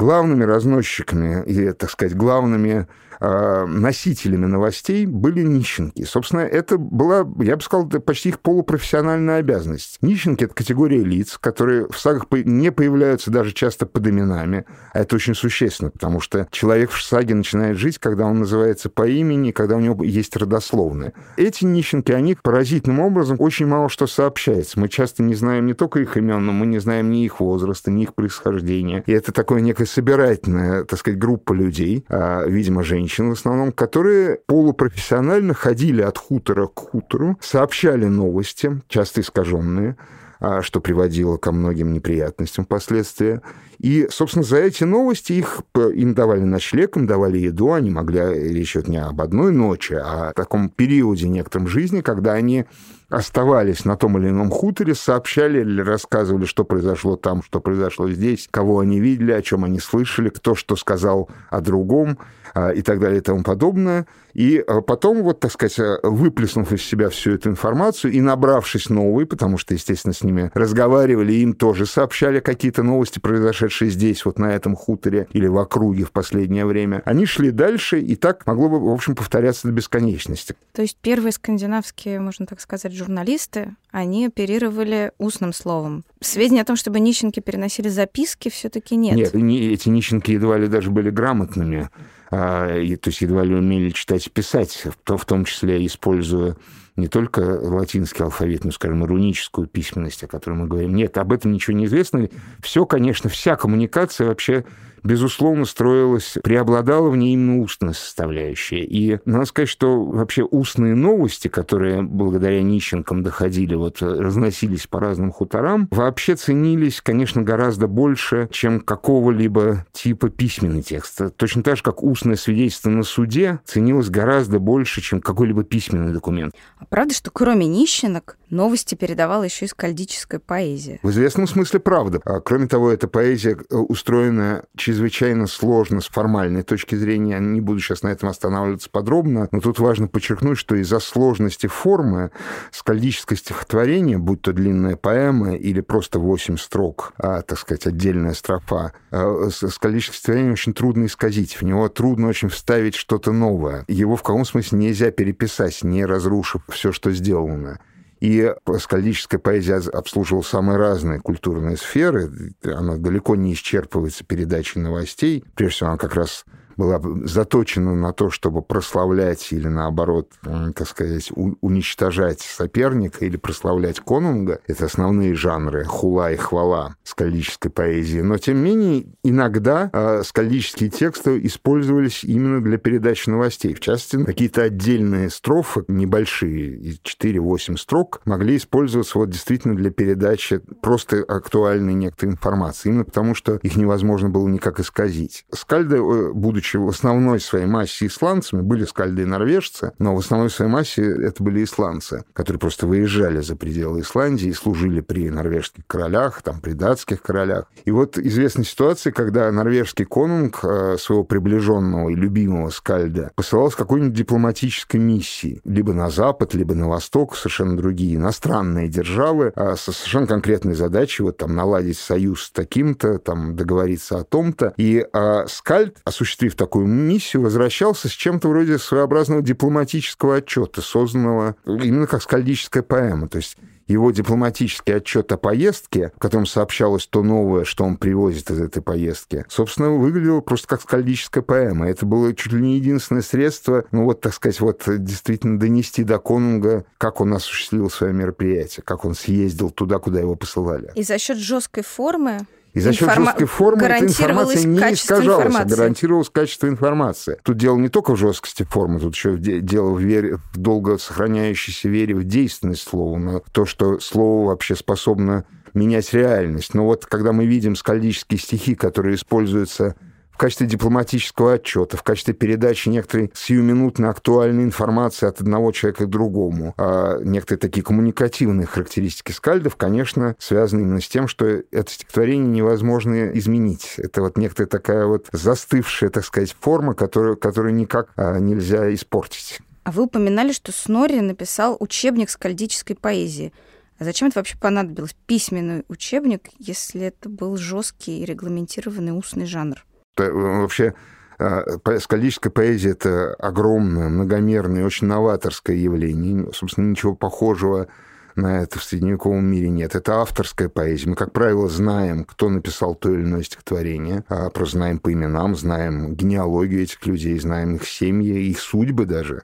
главными 0.00 0.44
разносчиками 0.44 1.44
и, 1.44 1.72
так 1.72 1.90
сказать, 1.90 2.16
главными 2.16 2.86
носителями 3.20 4.46
новостей 4.46 5.06
были 5.06 5.42
нищенки. 5.42 6.04
Собственно, 6.04 6.40
это 6.40 6.78
была, 6.78 7.26
я 7.38 7.56
бы 7.56 7.62
сказал, 7.62 7.86
почти 7.88 8.30
их 8.30 8.40
полупрофессиональная 8.40 9.38
обязанность. 9.38 9.98
Нищенки— 10.00 10.44
это 10.44 10.54
категория 10.54 11.02
лиц, 11.02 11.38
которые 11.38 11.86
в 11.88 11.98
сагах 11.98 12.26
не 12.30 12.72
появляются 12.72 13.30
даже 13.30 13.52
часто 13.52 13.86
под 13.86 14.06
именами. 14.06 14.64
А 14.92 15.00
это 15.00 15.16
очень 15.16 15.34
существенно, 15.34 15.90
потому 15.90 16.20
что 16.20 16.48
человек 16.50 16.90
в 16.90 17.02
саге 17.02 17.34
начинает 17.34 17.76
жить, 17.76 17.98
когда 17.98 18.24
он 18.24 18.40
называется 18.40 18.88
по 18.88 19.06
имени, 19.06 19.50
когда 19.50 19.76
у 19.76 19.80
него 19.80 20.02
есть 20.02 20.36
родословные. 20.36 21.12
Эти 21.36 21.64
нищенки, 21.64 22.12
они 22.12 22.36
поразительным 22.42 23.00
образом 23.00 23.36
очень 23.38 23.66
мало 23.66 23.88
что 23.88 24.06
сообщается. 24.06 24.80
Мы 24.80 24.88
часто 24.88 25.22
не 25.22 25.34
знаем 25.34 25.66
не 25.66 25.74
только 25.74 26.00
их 26.00 26.16
имен, 26.16 26.44
но 26.46 26.52
мы 26.52 26.66
не 26.66 26.78
знаем 26.78 27.10
ни 27.10 27.24
их 27.24 27.40
возраста, 27.40 27.90
ни 27.90 28.04
их 28.04 28.14
происхождения. 28.14 29.02
И 29.06 29.12
это 29.12 29.32
такое 29.32 29.60
некая 29.60 29.86
собирательная, 29.86 30.84
так 30.84 30.98
сказать, 30.98 31.18
группа 31.18 31.52
людей, 31.52 32.04
а, 32.08 32.46
видимо, 32.46 32.82
женщин, 32.82 33.09
женщин 33.10 33.30
в 33.30 33.32
основном, 33.32 33.72
которые 33.72 34.38
полупрофессионально 34.46 35.52
ходили 35.52 36.00
от 36.02 36.16
хутора 36.16 36.66
к 36.68 36.78
хутору, 36.78 37.36
сообщали 37.40 38.06
новости, 38.06 38.80
часто 38.88 39.20
искаженные, 39.20 39.96
а, 40.38 40.62
что 40.62 40.80
приводило 40.80 41.36
ко 41.36 41.50
многим 41.50 41.92
неприятностям 41.92 42.64
впоследствии. 42.64 43.40
И, 43.78 44.06
собственно, 44.10 44.44
за 44.44 44.58
эти 44.58 44.84
новости 44.84 45.32
их, 45.32 45.62
им 45.74 46.14
давали 46.14 46.40
ночлег, 46.40 46.96
им 46.96 47.06
давали 47.06 47.38
еду, 47.38 47.72
они 47.72 47.90
могли, 47.90 48.20
речь 48.52 48.76
идет 48.76 48.88
не 48.88 48.98
об 48.98 49.20
одной 49.20 49.52
ночи, 49.52 49.94
а 49.94 50.28
о 50.28 50.32
таком 50.32 50.68
периоде 50.68 51.28
некотором 51.28 51.66
жизни, 51.66 52.00
когда 52.02 52.34
они 52.34 52.64
оставались 53.10 53.84
на 53.84 53.96
том 53.96 54.16
или 54.18 54.28
ином 54.28 54.50
хуторе, 54.50 54.94
сообщали 54.94 55.60
или 55.60 55.82
рассказывали, 55.82 56.44
что 56.44 56.64
произошло 56.64 57.16
там, 57.16 57.42
что 57.42 57.60
произошло 57.60 58.08
здесь, 58.08 58.48
кого 58.50 58.78
они 58.78 59.00
видели, 59.00 59.32
о 59.32 59.42
чем 59.42 59.64
они 59.64 59.80
слышали, 59.80 60.28
кто 60.30 60.54
что 60.54 60.76
сказал 60.76 61.28
о 61.50 61.60
другом 61.60 62.18
а, 62.54 62.70
и 62.70 62.82
так 62.82 63.00
далее 63.00 63.18
и 63.18 63.22
тому 63.22 63.42
подобное. 63.42 64.06
И 64.32 64.62
а, 64.66 64.80
потом, 64.80 65.22
вот, 65.22 65.40
так 65.40 65.52
сказать, 65.52 65.78
а, 65.78 65.98
выплеснув 66.02 66.72
из 66.72 66.82
себя 66.82 67.08
всю 67.08 67.32
эту 67.32 67.50
информацию 67.50 68.12
и 68.12 68.20
набравшись 68.20 68.88
новой, 68.88 69.26
потому 69.26 69.58
что, 69.58 69.74
естественно, 69.74 70.14
с 70.14 70.22
ними 70.22 70.50
разговаривали, 70.54 71.32
им 71.32 71.52
тоже 71.52 71.86
сообщали 71.86 72.40
какие-то 72.40 72.82
новости, 72.82 73.18
произошедшие 73.18 73.90
здесь, 73.90 74.24
вот 74.24 74.38
на 74.38 74.54
этом 74.54 74.76
хуторе 74.76 75.26
или 75.32 75.46
в 75.46 75.58
округе 75.58 76.04
в 76.04 76.12
последнее 76.12 76.64
время, 76.64 77.02
они 77.04 77.26
шли 77.26 77.50
дальше, 77.50 78.00
и 78.00 78.16
так 78.16 78.46
могло 78.46 78.68
бы, 78.68 78.80
в 78.80 78.92
общем, 78.92 79.14
повторяться 79.14 79.68
до 79.68 79.72
бесконечности. 79.72 80.54
То 80.72 80.82
есть 80.82 80.96
первые 81.00 81.32
скандинавские, 81.32 82.20
можно 82.20 82.46
так 82.46 82.60
сказать, 82.60 82.94
журналисты, 83.00 83.74
они 83.90 84.26
оперировали 84.26 85.12
устным 85.18 85.52
словом. 85.52 86.04
Сведения 86.20 86.62
о 86.62 86.64
том, 86.64 86.76
чтобы 86.76 87.00
нищенки 87.00 87.40
переносили 87.40 87.88
записки, 87.88 88.50
все-таки 88.50 88.96
нет. 88.96 89.34
Нет, 89.34 89.72
эти 89.72 89.88
нищенки 89.88 90.32
едва 90.32 90.58
ли 90.58 90.68
даже 90.68 90.90
были 90.90 91.10
грамотными, 91.10 91.88
а, 92.30 92.66
то 92.68 93.08
есть 93.08 93.22
едва 93.22 93.42
ли 93.42 93.54
умели 93.54 93.90
читать 93.90 94.26
и 94.26 94.30
писать, 94.30 94.86
в 95.04 95.24
том 95.24 95.44
числе 95.44 95.84
используя 95.84 96.56
не 96.96 97.08
только 97.08 97.40
латинский 97.40 98.24
алфавит, 98.24 98.64
но, 98.64 98.70
скажем, 98.70 99.04
руническую 99.04 99.66
письменность, 99.66 100.22
о 100.22 100.28
которой 100.28 100.54
мы 100.54 100.66
говорим. 100.66 100.94
Нет, 100.94 101.16
об 101.18 101.32
этом 101.32 101.52
ничего 101.52 101.76
не 101.76 101.86
известно. 101.86 102.28
Все, 102.62 102.84
конечно, 102.84 103.30
вся 103.30 103.56
коммуникация 103.56 104.26
вообще 104.26 104.64
безусловно, 105.02 105.64
строилась, 105.64 106.36
преобладала 106.42 107.10
в 107.10 107.16
ней 107.16 107.34
именно 107.34 107.60
устная 107.62 107.92
составляющая. 107.92 108.84
И 108.84 109.18
надо 109.24 109.44
сказать, 109.44 109.68
что 109.68 110.04
вообще 110.04 110.42
устные 110.42 110.94
новости, 110.94 111.48
которые 111.48 112.02
благодаря 112.02 112.62
нищенкам 112.62 113.22
доходили, 113.22 113.74
вот 113.74 114.02
разносились 114.02 114.86
по 114.86 115.00
разным 115.00 115.32
хуторам, 115.32 115.88
вообще 115.90 116.34
ценились, 116.34 117.00
конечно, 117.00 117.42
гораздо 117.42 117.86
больше, 117.86 118.48
чем 118.50 118.80
какого-либо 118.80 119.86
типа 119.92 120.28
письменный 120.28 120.82
текст. 120.82 121.20
Точно 121.36 121.62
так 121.62 121.76
же, 121.76 121.82
как 121.82 122.02
устное 122.02 122.36
свидетельство 122.36 122.90
на 122.90 123.02
суде 123.02 123.60
ценилось 123.64 124.10
гораздо 124.10 124.58
больше, 124.58 125.00
чем 125.00 125.20
какой-либо 125.20 125.64
письменный 125.64 126.12
документ. 126.12 126.54
А 126.78 126.84
правда, 126.84 127.14
что 127.14 127.30
кроме 127.30 127.66
нищенок 127.66 128.38
новости 128.48 128.94
передавала 128.94 129.44
еще 129.44 129.64
и 129.64 129.68
скальдическая 129.68 130.40
поэзия? 130.40 130.98
В 131.02 131.10
известном 131.10 131.46
смысле 131.46 131.80
правда. 131.80 132.20
А, 132.24 132.40
кроме 132.40 132.66
того, 132.66 132.90
эта 132.90 133.08
поэзия 133.08 133.56
э, 133.70 133.76
устроена 133.76 134.64
чрезвычайно 134.90 135.46
сложно 135.46 136.00
с 136.00 136.08
формальной 136.08 136.64
точки 136.64 136.96
зрения. 136.96 137.38
Не 137.38 137.60
буду 137.60 137.78
сейчас 137.78 138.02
на 138.02 138.08
этом 138.08 138.28
останавливаться 138.28 138.90
подробно, 138.90 139.48
но 139.52 139.60
тут 139.60 139.78
важно 139.78 140.08
подчеркнуть, 140.08 140.58
что 140.58 140.74
из-за 140.74 140.98
сложности 140.98 141.68
формы 141.68 142.32
скальдическое 142.72 143.38
стихотворение, 143.38 144.18
будь 144.18 144.42
то 144.42 144.52
длинная 144.52 144.96
поэма 144.96 145.54
или 145.54 145.80
просто 145.80 146.18
восемь 146.18 146.56
строк, 146.56 147.12
а, 147.18 147.42
так 147.42 147.58
сказать, 147.58 147.86
отдельная 147.86 148.34
строфа, 148.34 148.92
а, 149.12 149.48
скальдическое 149.50 150.18
стихотворение 150.18 150.52
очень 150.52 150.74
трудно 150.74 151.06
исказить. 151.06 151.60
В 151.60 151.62
него 151.62 151.88
трудно 151.88 152.26
очень 152.26 152.48
вставить 152.48 152.96
что-то 152.96 153.30
новое. 153.30 153.84
Его 153.86 154.16
в 154.16 154.24
каком 154.24 154.44
смысле 154.44 154.78
нельзя 154.78 155.12
переписать, 155.12 155.84
не 155.84 156.04
разрушив 156.04 156.62
все, 156.68 156.90
что 156.90 157.12
сделано. 157.12 157.78
И 158.20 158.54
скальдическая 158.78 159.40
поэзия 159.40 159.76
обслуживала 159.76 160.42
самые 160.42 160.76
разные 160.76 161.20
культурные 161.20 161.76
сферы. 161.78 162.30
Она 162.62 162.96
далеко 162.96 163.34
не 163.34 163.54
исчерпывается 163.54 164.24
передачей 164.24 164.78
новостей. 164.78 165.42
Прежде 165.54 165.76
всего, 165.76 165.88
она 165.88 165.98
как 165.98 166.14
раз 166.14 166.44
была 166.76 167.00
заточена 167.24 167.94
на 167.94 168.12
то, 168.12 168.30
чтобы 168.30 168.62
прославлять 168.62 169.52
или, 169.52 169.68
наоборот, 169.68 170.32
так 170.42 170.86
сказать, 170.86 171.30
уничтожать 171.34 172.40
соперника 172.40 173.24
или 173.24 173.36
прославлять 173.36 174.00
конунга. 174.00 174.60
Это 174.66 174.86
основные 174.86 175.34
жанры 175.34 175.84
хула 175.84 176.32
и 176.32 176.36
хвала 176.36 176.96
скалической 177.04 177.70
поэзии. 177.70 178.20
Но, 178.20 178.38
тем 178.38 178.62
не 178.62 178.70
менее, 178.70 179.06
иногда 179.22 179.90
э, 179.92 180.22
скалические 180.24 180.90
тексты 180.90 181.40
использовались 181.44 182.24
именно 182.24 182.60
для 182.60 182.78
передачи 182.78 183.28
новостей. 183.28 183.74
В 183.74 183.80
частности, 183.80 184.24
какие-то 184.24 184.62
отдельные 184.62 185.30
строфы, 185.30 185.84
небольшие, 185.88 186.98
4-8 187.02 187.76
строк, 187.76 188.20
могли 188.24 188.56
использоваться 188.56 189.18
вот 189.18 189.30
действительно 189.30 189.74
для 189.74 189.90
передачи 189.90 190.60
просто 190.80 191.22
актуальной 191.22 191.94
некоторой 191.94 192.32
информации. 192.32 192.88
Именно 192.88 193.04
потому, 193.04 193.34
что 193.34 193.56
их 193.56 193.76
невозможно 193.76 194.28
было 194.28 194.48
никак 194.48 194.80
исказить. 194.80 195.44
Скальды, 195.52 195.96
э, 195.96 196.32
будучи 196.32 196.59
будучи 196.60 196.76
в 196.76 196.88
основной 196.88 197.40
своей 197.40 197.64
массе 197.64 198.06
исландцами, 198.06 198.60
были 198.60 198.84
скальды 198.84 199.22
и 199.22 199.24
норвежцы, 199.24 199.92
но 199.98 200.14
в 200.14 200.18
основной 200.18 200.50
своей 200.50 200.70
массе 200.70 201.02
это 201.02 201.42
были 201.42 201.64
исландцы, 201.64 202.24
которые 202.34 202.60
просто 202.60 202.86
выезжали 202.86 203.40
за 203.40 203.56
пределы 203.56 204.00
Исландии 204.00 204.48
и 204.48 204.52
служили 204.52 205.00
при 205.00 205.30
норвежских 205.30 205.86
королях, 205.86 206.42
там, 206.42 206.60
при 206.60 206.72
датских 206.72 207.22
королях. 207.22 207.64
И 207.86 207.90
вот 207.90 208.18
известна 208.18 208.64
ситуация, 208.64 209.10
когда 209.10 209.50
норвежский 209.50 210.04
конунг 210.04 210.60
э, 210.62 210.96
своего 210.98 211.24
приближенного 211.24 212.10
и 212.10 212.14
любимого 212.14 212.68
скальда 212.68 213.32
посылал 213.34 213.70
с 213.70 213.74
какой-нибудь 213.74 214.12
дипломатической 214.12 214.98
миссией, 214.98 215.62
либо 215.64 215.94
на 215.94 216.10
запад, 216.10 216.52
либо 216.52 216.74
на 216.74 216.88
восток, 216.88 217.36
совершенно 217.36 217.74
другие 217.74 218.16
иностранные 218.16 218.88
державы, 218.88 219.52
а 219.56 219.76
со 219.76 219.92
совершенно 219.92 220.26
конкретной 220.26 220.74
задачей 220.74 221.22
вот 221.22 221.38
там 221.38 221.56
наладить 221.56 221.96
союз 221.96 222.44
с 222.44 222.50
таким-то, 222.50 223.18
там 223.18 223.56
договориться 223.56 224.18
о 224.18 224.24
том-то. 224.24 224.74
И 224.76 225.06
а, 225.12 225.46
скальд, 225.46 225.96
осуществив 226.04 226.49
такую 226.54 226.86
миссию, 226.86 227.42
возвращался 227.42 228.08
с 228.08 228.12
чем-то 228.12 228.48
вроде 228.48 228.78
своеобразного 228.78 229.42
дипломатического 229.42 230.36
отчета, 230.36 230.82
созданного 230.82 231.56
именно 231.64 232.06
как 232.06 232.22
скальдическая 232.22 232.82
поэма. 232.82 233.28
То 233.28 233.38
есть 233.38 233.56
его 233.90 234.12
дипломатический 234.12 234.92
отчет 234.92 235.32
о 235.32 235.36
поездке, 235.36 236.12
в 236.14 236.20
котором 236.20 236.46
сообщалось 236.46 237.06
то 237.08 237.22
новое, 237.22 237.64
что 237.64 237.84
он 237.84 237.96
привозит 237.96 238.50
из 238.50 238.60
этой 238.60 238.82
поездки, 238.82 239.44
собственно, 239.48 239.90
выглядело 239.90 240.40
просто 240.40 240.68
как 240.68 240.82
скальдическая 240.82 241.42
поэма. 241.42 241.88
Это 241.88 242.06
было 242.06 242.32
чуть 242.34 242.52
ли 242.52 242.60
не 242.60 242.76
единственное 242.76 243.22
средство, 243.22 243.84
ну 243.90 244.04
вот, 244.04 244.20
так 244.20 244.32
сказать, 244.32 244.60
вот 244.60 244.84
действительно 244.86 245.58
донести 245.58 246.04
до 246.04 246.18
Конунга, 246.18 246.84
как 246.98 247.20
он 247.20 247.34
осуществил 247.34 247.90
свое 247.90 248.12
мероприятие, 248.12 248.84
как 248.84 249.04
он 249.04 249.14
съездил 249.14 249.70
туда, 249.70 249.98
куда 249.98 250.20
его 250.20 250.36
посылали. 250.36 250.92
И 250.94 251.02
за 251.02 251.18
счет 251.18 251.38
жесткой 251.38 251.82
формы 251.82 252.46
и 252.72 252.80
за 252.80 252.92
счет 252.92 253.02
Информа... 253.02 253.26
жесткой 253.26 253.46
формы 253.46 253.82
эта 253.82 254.04
информация 254.04 254.64
не 254.64 254.78
искажалась, 254.78 255.46
информации. 255.46 255.74
а 255.74 255.76
гарантировалось 255.76 256.30
качество 256.30 256.68
информации. 256.68 257.38
Тут 257.42 257.56
дело 257.56 257.76
не 257.76 257.88
только 257.88 258.14
в 258.14 258.16
жесткости 258.16 258.62
формы, 258.62 259.00
тут 259.00 259.14
еще 259.14 259.36
дело 259.36 259.90
в, 259.90 260.00
вере, 260.00 260.38
в 260.52 260.58
долго 260.58 260.98
сохраняющейся 260.98 261.88
вере 261.88 262.14
в 262.14 262.24
действенность 262.24 262.82
слова, 262.82 263.18
на 263.18 263.40
то, 263.40 263.66
что 263.66 263.98
слово 263.98 264.48
вообще 264.48 264.76
способно 264.76 265.44
менять 265.74 266.12
реальность. 266.12 266.74
Но 266.74 266.84
вот 266.84 267.06
когда 267.06 267.32
мы 267.32 267.46
видим 267.46 267.74
скальдические 267.74 268.38
стихи, 268.38 268.74
которые 268.74 269.16
используются 269.16 269.96
качестве 270.40 270.66
дипломатического 270.66 271.52
отчета, 271.52 271.98
в 271.98 272.02
качестве 272.02 272.32
передачи 272.32 272.88
некоторой 272.88 273.30
сиюминутно 273.34 274.08
актуальной 274.08 274.64
информации 274.64 275.26
от 275.26 275.42
одного 275.42 275.70
человека 275.70 276.06
к 276.06 276.08
другому. 276.08 276.72
А 276.78 277.18
некоторые 277.22 277.60
такие 277.60 277.82
коммуникативные 277.82 278.66
характеристики 278.66 279.32
скальдов, 279.32 279.76
конечно, 279.76 280.36
связаны 280.38 280.80
именно 280.80 281.02
с 281.02 281.08
тем, 281.08 281.28
что 281.28 281.44
это 281.46 281.92
стихотворение 281.92 282.48
невозможно 282.48 283.30
изменить. 283.34 283.96
Это 283.98 284.22
вот 284.22 284.38
некоторая 284.38 284.68
такая 284.68 285.04
вот 285.04 285.26
застывшая, 285.30 286.08
так 286.08 286.24
сказать, 286.24 286.56
форма, 286.58 286.94
которую, 286.94 287.36
которую 287.36 287.74
никак 287.74 288.08
а, 288.16 288.38
нельзя 288.38 288.92
испортить. 288.94 289.60
А 289.84 289.92
вы 289.92 290.04
упоминали, 290.04 290.52
что 290.52 290.72
Снори 290.72 291.20
написал 291.20 291.76
учебник 291.80 292.30
скальдической 292.30 292.96
поэзии. 292.96 293.52
А 293.98 294.04
зачем 294.04 294.28
это 294.28 294.38
вообще 294.38 294.56
понадобилось? 294.56 295.14
Письменный 295.26 295.84
учебник, 295.88 296.48
если 296.58 297.02
это 297.02 297.28
был 297.28 297.58
жесткий 297.58 298.22
и 298.22 298.24
регламентированный 298.24 299.12
устный 299.12 299.44
жанр? 299.44 299.84
Э, 300.22 300.30
вообще 300.30 300.94
а, 301.38 301.64
скальдическая 301.98 302.50
поэзия— 302.50 302.90
это 302.90 303.34
огромное, 303.34 304.08
многомерное, 304.08 304.84
очень 304.84 305.06
новаторское 305.06 305.76
явление. 305.76 306.52
Собственно, 306.52 306.90
ничего 306.90 307.14
похожего 307.14 307.88
на 308.36 308.62
это 308.62 308.78
в 308.78 308.84
средневековом 308.84 309.44
мире 309.44 309.70
нет. 309.70 309.94
Это 309.94 310.20
авторская 310.20 310.68
поэзия. 310.68 311.08
Мы, 311.08 311.16
как 311.16 311.32
правило, 311.32 311.68
знаем, 311.68 312.24
кто 312.24 312.48
написал 312.48 312.94
то 312.94 313.10
или 313.10 313.22
иное 313.22 313.42
стихотворение, 313.42 314.24
а 314.28 314.50
просто 314.50 314.78
знаем 314.78 314.98
по 314.98 315.12
именам, 315.12 315.56
знаем 315.56 316.14
генеалогию 316.14 316.82
этих 316.82 317.04
людей, 317.06 317.38
знаем 317.38 317.76
их 317.76 317.86
семьи, 317.86 318.50
их 318.50 318.60
судьбы 318.60 319.06
даже. 319.06 319.42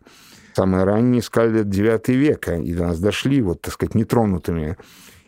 Самые 0.55 0.85
ранние 0.85 1.23
скальды— 1.23 1.65
9 1.65 2.09
века, 2.09 2.57
и 2.57 2.73
до 2.75 2.89
нас 2.89 2.99
дошли, 2.99 3.43
вот, 3.43 3.63
так 3.63 3.75
сказать, 3.75 3.95
нетронутыми 3.95 4.77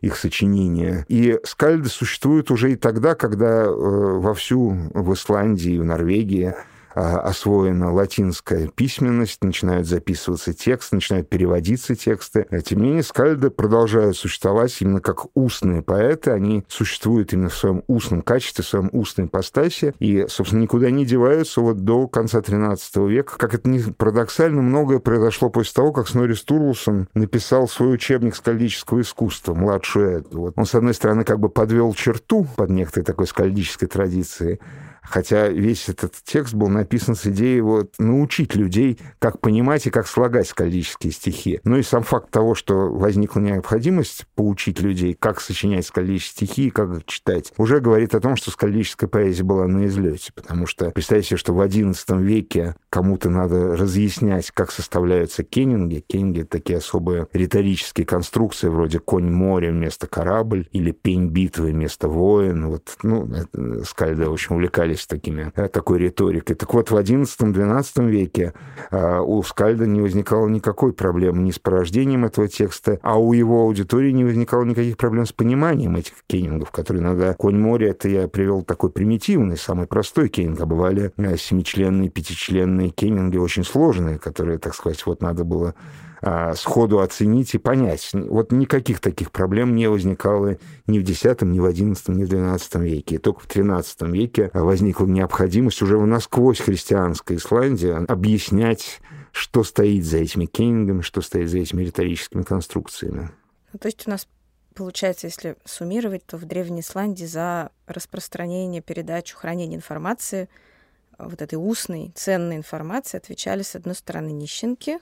их 0.01 0.17
сочинения. 0.17 1.05
И 1.09 1.39
скальды 1.45 1.89
существуют 1.89 2.51
уже 2.51 2.73
и 2.73 2.77
тогда, 2.77 3.15
когда 3.15 3.65
э, 3.65 3.69
вовсю 3.71 4.77
в 4.95 5.13
Исландии, 5.13 5.79
в 5.79 5.85
Норвегии 5.85 6.55
освоена 6.95 7.93
латинская 7.93 8.69
письменность, 8.69 9.43
начинают 9.43 9.87
записываться 9.87 10.53
тексты, 10.53 10.97
начинают 10.97 11.29
переводиться 11.29 11.95
тексты. 11.95 12.47
Тем 12.65 12.81
не 12.81 12.89
менее, 12.89 13.03
скальды 13.03 13.51
продолжают 13.51 14.17
существовать 14.17 14.77
именно 14.81 15.01
как 15.01 15.27
устные 15.35 15.83
поэты. 15.83 16.31
Они 16.31 16.65
существуют 16.69 17.33
именно 17.33 17.49
в 17.49 17.57
своем 17.57 17.83
устном 17.87 18.23
качестве, 18.23 18.65
в 18.65 18.69
своем 18.69 18.91
устной 18.93 19.27
ипостаси. 19.27 19.95
И, 19.99 20.27
собственно, 20.29 20.63
никуда 20.63 20.91
не 20.91 21.05
деваются 21.05 21.61
вот 21.61 21.85
до 21.85 22.09
конца 22.09 22.41
XIII 22.41 23.09
века. 23.09 23.39
Как 23.39 23.55
это 23.55 23.69
ни 23.69 23.79
парадоксально, 23.79 24.63
многое 24.63 24.99
произошло 24.99 25.51
после 25.51 25.73
того, 25.75 25.93
как 25.93 26.09
Снори 26.09 26.35
Стурлсон 26.35 27.09
написал 27.15 27.69
свой 27.69 27.95
учебник 27.95 28.35
скальдического 28.35 29.01
искусства, 29.01 29.55
младшую 29.55 30.21
Эду. 30.21 30.41
Вот 30.41 30.55
он, 30.57 30.67
с 30.67 30.75
одной 30.75 30.95
стороны, 30.95 31.25
как 31.25 31.39
бы 31.39 31.49
подвел 31.49 31.95
черту 31.95 32.47
под 32.57 32.71
некоторой 32.71 33.05
такой 33.05 33.27
скальдической 33.27 33.89
традицией, 33.89 34.61
Хотя 35.09 35.49
весь 35.49 35.89
этот 35.89 36.15
текст 36.25 36.55
был 36.55 36.69
написан 36.69 37.15
с 37.15 37.27
идеей 37.27 37.61
вот 37.61 37.95
научить 37.99 38.55
людей, 38.55 38.99
как 39.19 39.41
понимать 39.41 39.87
и 39.87 39.91
как 39.91 40.07
слагать 40.07 40.49
скальдические 40.49 41.13
стихи. 41.13 41.61
Ну 41.65 41.77
и 41.77 41.83
сам 41.83 42.03
факт 42.03 42.31
того, 42.31 42.55
что 42.55 42.89
возникла 42.91 43.41
необходимость 43.41 44.27
поучить 44.35 44.81
людей, 44.81 45.15
как 45.19 45.41
сочинять 45.41 45.87
скальдические 45.87 46.47
стихи 46.47 46.67
и 46.67 46.71
как 46.71 46.91
их 46.91 47.05
читать, 47.07 47.53
уже 47.57 47.81
говорит 47.81 48.15
о 48.15 48.21
том, 48.21 48.37
что 48.37 48.51
скальдическая 48.51 49.09
поэзия 49.09 49.45
была 49.45 49.67
на 49.67 49.87
излете. 49.87 50.33
Потому 50.35 50.67
что 50.67 50.91
представьте, 50.91 51.37
что 51.37 51.53
в 51.55 51.61
XI 51.61 52.21
веке 52.23 52.75
кому-то 52.91 53.31
надо 53.31 53.77
разъяснять, 53.77 54.51
как 54.51 54.71
составляются 54.71 55.43
кеннинги. 55.43 56.05
Кеннинги— 56.07 56.43
такие 56.49 56.79
особые 56.79 57.29
риторические 57.33 58.07
конструкции, 58.07 58.69
вроде 58.69 58.99
«конь 58.99 59.31
моря» 59.31 59.71
вместо 59.71 60.07
«корабль» 60.07 60.69
или 60.73 60.91
«пень 60.91 61.29
битвы» 61.29 61.71
вместо 61.73 62.09
«воин». 62.09 62.67
Вот, 62.69 62.97
ну, 63.03 63.27
это, 63.33 63.85
скальды 63.85 64.29
очень 64.29 64.57
увлекались 64.57 64.98
занимались 64.99 65.07
такими, 65.07 65.53
э, 65.55 65.69
такой 65.69 65.99
риторикой. 65.99 66.57
Так 66.57 66.73
вот, 66.75 66.91
в 66.91 66.97
XI-XII 66.97 68.09
веке 68.09 68.53
э, 68.91 69.21
у 69.21 69.43
Скальда 69.43 69.87
не 69.87 70.01
возникало 70.01 70.49
никакой 70.49 70.93
проблемы 70.93 71.43
ни 71.43 71.51
с 71.51 71.59
порождением 71.59 72.25
этого 72.25 72.49
текста, 72.49 72.99
а 73.03 73.19
у 73.19 73.33
его 73.33 73.63
аудитории 73.63 74.11
не 74.13 74.25
возникало 74.25 74.65
никаких 74.65 74.97
проблем 74.97 75.27
с 75.27 75.33
пониманием 75.33 75.97
этих 75.97 76.15
кеннингов, 76.27 76.71
которые 76.71 77.03
иногда 77.03 77.35
«Конь 77.35 77.59
моря»— 77.59 77.91
это 77.91 78.09
я 78.09 78.29
привел 78.29 78.63
такой 78.63 78.91
примитивный, 78.91 79.57
самый 79.57 79.87
простой 79.87 80.29
кеннинг, 80.29 80.61
а 80.61 80.67
бывали 80.67 81.13
семичленные, 81.37 82.11
пятичленные 82.11 82.91
кеннинги, 82.91 83.37
очень 83.37 83.65
сложные, 83.65 84.19
которые, 84.19 84.59
так 84.59 84.75
сказать, 84.75 85.05
вот 85.07 85.23
надо 85.23 85.45
было 85.45 85.75
а, 86.21 86.55
сходу 86.55 87.01
оценить 87.01 87.55
и 87.55 87.59
понять. 87.59 88.11
Вот 88.13 88.53
никаких 88.53 89.01
таких 89.01 89.31
проблем 89.31 89.75
не 89.75 89.89
возникало 89.89 90.59
ни 90.87 90.99
в 90.99 91.09
X, 91.09 91.23
ни 91.43 91.61
в 91.61 91.67
XI, 91.67 92.13
ни 92.13 92.25
в 92.25 92.33
XII 92.33 92.83
веке. 92.83 93.17
И 93.17 93.19
только 93.19 93.41
в 93.41 93.47
XIII 93.47 94.11
веке 94.11 94.51
возникла 94.55 95.07
необходимость 95.07 95.83
уже 95.83 95.97
в 95.99 96.07
насквозь 96.07 96.61
христианской 96.61 97.37
Исландии 97.37 98.05
объяснять, 98.11 99.01
что 99.33 99.63
стоит 99.63 100.05
за 100.05 100.19
этими 100.19 100.47
кенингами, 100.47 101.03
что 101.03 101.21
стоит 101.21 101.51
за 101.51 101.59
этими 101.59 101.83
риторическими 101.83 102.43
конструкциями. 102.43 103.31
Ну, 103.73 103.79
то 103.79 103.87
есть 103.87 104.07
у 104.07 104.11
нас 104.11 104.27
получается, 104.75 105.27
если 105.27 105.57
суммировать, 105.65 106.25
то 106.25 106.37
в 106.37 106.45
Древней 106.45 106.81
Исландии 106.81 107.25
за 107.25 107.71
распространение, 107.87 108.81
передачу, 108.81 109.37
хранение 109.37 109.77
информации, 109.77 110.49
вот 111.19 111.43
этой 111.43 111.57
устной, 111.57 112.13
ценной 112.15 112.57
информации 112.57 113.19
отвечали, 113.19 113.63
с 113.63 113.75
одной 113.75 113.97
стороны, 113.97 114.31
нищенки, 114.31 114.99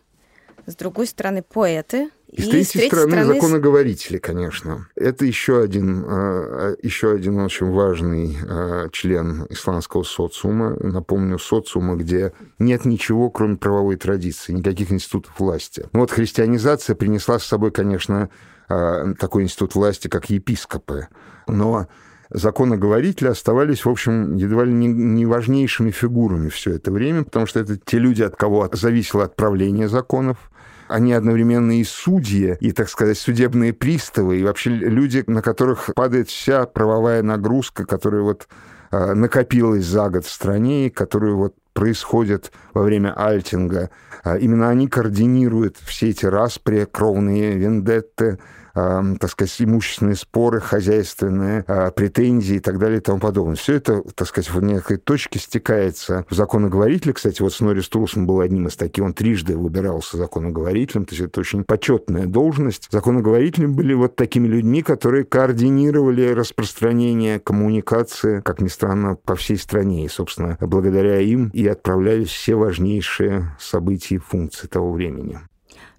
с 0.67 0.77
другой 0.77 1.07
стороны 1.07 1.43
поэты. 1.43 2.11
И, 2.31 2.41
и 2.41 2.43
с 2.43 2.49
третьей, 2.49 2.81
третьей 2.81 2.89
стороны, 2.89 3.11
стороны 3.13 3.35
законоговорители, 3.35 4.19
конечно. 4.19 4.89
Это 4.97 5.25
еще 5.25 5.61
один, 5.61 6.05
а, 6.07 6.75
еще 6.83 7.13
один 7.13 7.39
очень 7.39 7.71
важный 7.71 8.37
а, 8.49 8.89
член 8.91 9.47
исламского 9.49 10.03
социума. 10.03 10.77
Напомню, 10.81 11.39
социума, 11.39 11.97
где 11.97 12.33
нет 12.59 12.85
ничего, 12.85 13.31
кроме 13.31 13.57
правовой 13.57 13.97
традиции, 13.97 14.53
никаких 14.53 14.91
институтов 14.91 15.39
власти. 15.39 15.89
Вот 15.93 16.11
христианизация 16.11 16.97
принесла 16.97 17.39
с 17.39 17.45
собой, 17.45 17.71
конечно, 17.71 18.29
такой 18.69 19.45
институт 19.45 19.77
власти, 19.77 20.09
как 20.09 20.29
епископы. 20.29 21.07
Но 21.47 21.87
законоговорители 22.31 23.29
оставались, 23.29 23.85
в 23.85 23.91
общем, 23.91 24.35
едва 24.37 24.65
ли 24.65 24.73
не, 24.73 24.89
не 24.89 25.27
важнейшими 25.27 25.91
фигурами 25.91 26.49
все 26.49 26.73
это 26.73 26.91
время, 26.91 27.25
потому 27.25 27.47
что 27.47 27.61
это 27.61 27.77
те 27.77 27.99
люди, 27.99 28.23
от 28.23 28.37
кого 28.37 28.69
зависело 28.73 29.25
отправление 29.25 29.89
законов, 29.89 30.51
они 30.89 31.13
одновременно 31.13 31.79
и 31.79 31.85
судьи, 31.85 32.57
и, 32.61 32.73
так 32.73 32.89
сказать, 32.89 33.19
судебные 33.19 33.73
приставы, 33.73 34.39
и 34.39 34.45
вообще 34.45 34.71
люди, 34.71 35.25
на 35.27 35.43
которых 35.43 35.91
падает 35.95 36.29
вся 36.29 36.67
правовая 36.67 37.23
нагрузка, 37.23 37.85
которая 37.85 38.23
вот 38.23 38.49
э, 38.93 39.15
накопилась 39.15 39.85
за 39.85 40.09
год 40.09 40.25
в 40.25 40.31
стране, 40.31 40.87
и 40.87 40.91
которую 40.91 41.37
вот 41.37 41.55
происходит 41.73 42.53
во 42.73 42.83
время 42.83 43.13
альтинга. 43.13 43.91
А 44.23 44.39
именно 44.39 44.69
они 44.71 44.89
координируют 44.89 45.77
все 45.85 46.11
эти 46.11 46.27
распри, 46.27 46.87
кровные 46.91 47.57
вендетты, 47.57 48.39
так 48.77 49.31
сказать, 49.31 49.55
имущественные 49.59 50.17
споры, 50.17 50.61
хозяйственные 50.61 51.65
а, 51.67 51.91
претензии 51.91 52.57
и 52.57 52.61
так 52.61 52.79
далее 52.79 52.99
и 52.99 53.01
тому 53.01 53.19
подобное. 53.19 53.57
Все 53.57 53.75
это, 53.75 54.03
так 54.15 54.29
сказать, 54.29 54.51
в 54.51 54.63
некой 54.63 54.99
точке 54.99 55.39
стекается 55.39 56.27
в 56.29 56.35
законоговорителе. 56.35 57.15
Кстати, 57.15 57.41
вот 57.41 57.55
Снори 57.55 57.81
Струсом 57.81 58.27
был 58.27 58.41
одним 58.41 58.67
из 58.67 58.77
таких, 58.77 59.05
он 59.05 59.15
трижды 59.15 59.57
выбирался 59.57 60.19
законоговорителем, 60.19 61.07
то 61.07 61.15
есть 61.15 61.25
это 61.27 61.41
очень 61.41 61.65
почетная 61.65 62.27
должность. 62.27 62.89
Законоговорителем 62.91 63.75
были 63.75 63.95
вот 63.95 64.17
такими 64.17 64.47
людьми, 64.47 64.83
которые 64.83 65.25
координировали 65.25 66.29
распространение 66.29 67.41
коммуникации, 67.41 68.41
как 68.41 68.61
ни 68.61 68.69
странно, 68.69 69.17
по 69.17 69.37
всей 69.37 69.57
стране. 69.57 70.05
И, 70.05 70.09
собственно, 70.09 70.59
благодаря 70.61 71.21
им 71.21 71.49
и 71.55 71.67
отправлялись 71.67 72.29
все 72.29 72.57
важнейшие 72.57 73.57
события 73.59 74.17
и 74.17 74.19
функции 74.19 74.67
того 74.67 74.93
времени. 74.93 75.41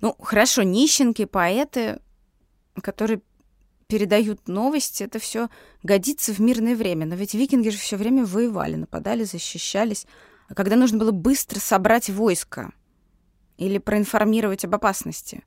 Ну, 0.02 0.16
хорошо, 0.20 0.64
нищенки, 0.64 1.26
поэты, 1.26 1.98
которые 2.82 3.22
передают 3.88 4.48
новости, 4.48 5.04
это 5.04 5.20
все 5.20 5.50
годится 5.84 6.34
в 6.34 6.40
мирное 6.40 6.76
время. 6.76 7.06
Но 7.06 7.16
ведь 7.16 7.34
викинги 7.34 7.70
же 7.70 7.78
все 7.78 7.98
время 7.98 8.26
воевали, 8.26 8.76
нападали, 8.76 9.24
защищались. 9.24 10.06
А 10.50 10.54
когда 10.54 10.76
нужно 10.76 10.98
было 10.98 11.12
быстро 11.12 11.60
собрать 11.60 12.10
войско 12.10 12.72
или 13.58 13.78
проинформировать 13.78 14.66
об 14.66 14.76
опасности, 14.76 15.44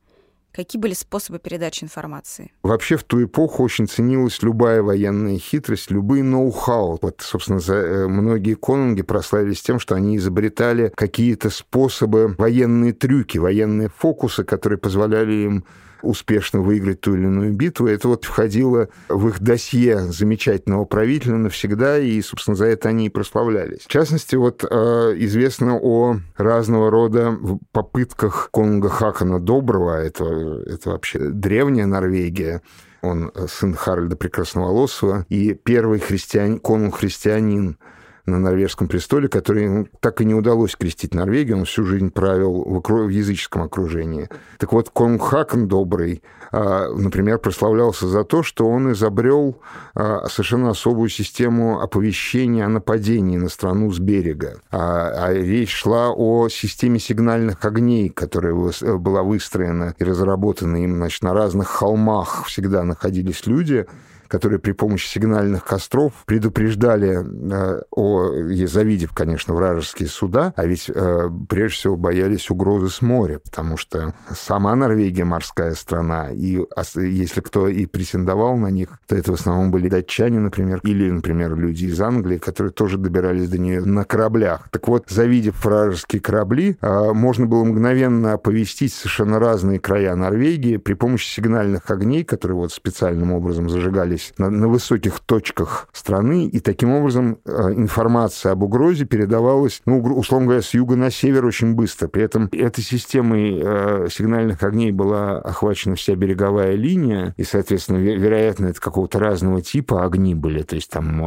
какие 0.52 0.80
были 0.80 0.94
способы 0.94 1.38
передачи 1.38 1.84
информации? 1.84 2.52
Вообще 2.62 2.96
в 2.96 3.04
ту 3.04 3.24
эпоху 3.24 3.62
очень 3.62 3.86
ценилась 3.86 4.42
любая 4.42 4.82
военная 4.82 5.38
хитрость, 5.38 5.90
любые 5.90 6.22
ноу-хау. 6.22 6.98
Вот, 7.00 7.20
собственно, 7.20 7.60
за, 7.60 7.74
э, 7.74 8.08
многие 8.08 8.54
конунги 8.54 9.02
прославились 9.02 9.62
тем, 9.62 9.78
что 9.78 9.94
они 9.94 10.16
изобретали 10.16 10.92
какие-то 10.94 11.50
способы, 11.50 12.34
военные 12.38 12.92
трюки, 12.92 13.38
военные 13.38 13.88
фокусы, 13.88 14.44
которые 14.44 14.78
позволяли 14.78 15.32
им 15.32 15.64
успешно 16.02 16.60
выиграть 16.60 17.00
ту 17.00 17.14
или 17.14 17.24
иную 17.24 17.52
битву. 17.52 17.86
Это 17.86 18.08
вот 18.08 18.24
входило 18.24 18.88
в 19.08 19.28
их 19.28 19.40
досье 19.40 19.98
замечательного 20.00 20.84
правителя 20.84 21.36
навсегда, 21.36 21.98
и, 21.98 22.20
собственно, 22.22 22.56
за 22.56 22.66
это 22.66 22.88
они 22.88 23.06
и 23.06 23.10
прославлялись. 23.10 23.82
В 23.82 23.88
частности, 23.88 24.36
вот 24.36 24.64
э, 24.68 25.14
известно 25.16 25.78
о 25.80 26.16
разного 26.36 26.90
рода 26.90 27.36
попытках 27.72 28.50
конунга 28.52 28.88
Хакана 28.88 29.40
Доброго, 29.40 30.02
это, 30.02 30.24
это 30.66 30.90
вообще 30.90 31.18
древняя 31.18 31.86
Норвегия, 31.86 32.62
он 33.02 33.32
сын 33.48 33.74
Харальда 33.74 34.16
Прекрасноволосого, 34.16 35.24
и 35.28 35.54
первый 35.54 36.00
христиан, 36.00 36.58
конунг-христианин 36.58 37.78
на 38.26 38.38
норвежском 38.38 38.88
престоле, 38.88 39.28
который 39.28 39.64
ему 39.64 39.88
так 40.00 40.20
и 40.20 40.24
не 40.24 40.34
удалось 40.34 40.76
крестить 40.76 41.14
Норвегию, 41.14 41.58
он 41.58 41.64
всю 41.64 41.84
жизнь 41.84 42.10
правил 42.10 42.62
в, 42.64 42.80
в 42.80 43.08
языческом 43.08 43.62
окружении. 43.62 44.28
Так 44.58 44.72
вот, 44.72 44.90
Конг 44.90 45.22
Хакон 45.22 45.68
Добрый, 45.68 46.22
а, 46.52 46.88
например, 46.88 47.38
прославлялся 47.38 48.08
за 48.08 48.24
то, 48.24 48.42
что 48.42 48.68
он 48.68 48.92
изобрел 48.92 49.60
а, 49.94 50.26
совершенно 50.28 50.70
особую 50.70 51.08
систему 51.08 51.80
оповещения 51.80 52.64
о 52.66 52.68
нападении 52.68 53.36
на 53.36 53.48
страну 53.48 53.90
с 53.92 53.98
берега. 53.98 54.60
А, 54.70 55.26
а 55.26 55.32
речь 55.32 55.72
шла 55.72 56.10
о 56.10 56.48
системе 56.48 56.98
сигнальных 56.98 57.64
огней, 57.64 58.08
которая 58.08 58.54
была 58.54 59.22
выстроена 59.22 59.94
и 59.98 60.04
разработана 60.04 60.82
им 60.82 60.96
значит, 60.96 61.22
на 61.22 61.34
разных 61.34 61.68
холмах. 61.68 62.46
Всегда 62.46 62.82
находились 62.82 63.46
люди, 63.46 63.86
которые 64.30 64.60
при 64.60 64.72
помощи 64.72 65.06
сигнальных 65.06 65.64
костров 65.64 66.12
предупреждали 66.24 67.18
э, 67.18 67.82
о, 67.90 68.30
завидев, 68.66 69.12
конечно, 69.12 69.54
вражеские 69.54 70.08
суда, 70.08 70.54
а 70.56 70.64
ведь 70.64 70.88
э, 70.88 71.28
прежде 71.48 71.76
всего 71.76 71.96
боялись 71.96 72.48
угрозы 72.50 72.88
с 72.88 73.02
моря, 73.02 73.40
потому 73.40 73.76
что 73.76 74.14
сама 74.34 74.74
Норвегия 74.76 75.24
морская 75.24 75.74
страна, 75.74 76.30
и 76.30 76.60
если 76.94 77.40
кто 77.40 77.68
и 77.68 77.86
претендовал 77.86 78.56
на 78.56 78.68
них, 78.68 78.98
то 79.06 79.16
это 79.16 79.32
в 79.32 79.34
основном 79.34 79.70
были 79.70 79.88
датчане, 79.88 80.38
например, 80.38 80.80
или, 80.84 81.10
например, 81.10 81.56
люди 81.56 81.86
из 81.86 82.00
Англии, 82.00 82.38
которые 82.38 82.72
тоже 82.72 82.98
добирались 82.98 83.48
до 83.48 83.58
нее 83.58 83.84
на 83.84 84.04
кораблях. 84.04 84.68
Так 84.70 84.86
вот, 84.88 85.06
завидев 85.08 85.64
вражеские 85.64 86.22
корабли, 86.22 86.76
э, 86.80 87.12
можно 87.12 87.46
было 87.46 87.64
мгновенно 87.64 88.34
оповестить 88.34 88.92
совершенно 88.92 89.38
разные 89.40 89.80
края 89.80 90.14
Норвегии 90.14 90.76
при 90.76 90.94
помощи 90.94 91.28
сигнальных 91.28 91.90
огней, 91.90 92.24
которые 92.24 92.56
вот 92.56 92.72
специальным 92.72 93.32
образом 93.32 93.68
зажигались 93.68 94.19
находились 94.20 94.34
на, 94.38 94.50
на 94.50 94.68
высоких 94.68 95.20
точках 95.20 95.88
страны, 95.92 96.46
и 96.46 96.60
таким 96.60 96.92
образом 96.92 97.38
э, 97.44 97.72
информация 97.74 98.52
об 98.52 98.62
угрозе 98.62 99.04
передавалась, 99.04 99.82
ну, 99.86 100.00
условно 100.00 100.46
говоря, 100.46 100.62
с 100.62 100.74
юга 100.74 100.96
на 100.96 101.10
север 101.10 101.44
очень 101.44 101.74
быстро. 101.74 102.08
При 102.08 102.22
этом 102.22 102.48
этой 102.52 102.82
системой 102.82 103.60
э, 103.62 104.08
сигнальных 104.10 104.62
огней 104.62 104.92
была 104.92 105.38
охвачена 105.38 105.94
вся 105.94 106.14
береговая 106.14 106.74
линия, 106.74 107.34
и, 107.36 107.44
соответственно, 107.44 107.98
вероятно, 107.98 108.66
это 108.66 108.80
какого-то 108.80 109.18
разного 109.18 109.62
типа 109.62 110.04
огни 110.04 110.34
были, 110.34 110.62
то 110.62 110.76
есть 110.76 110.90
там 110.90 111.20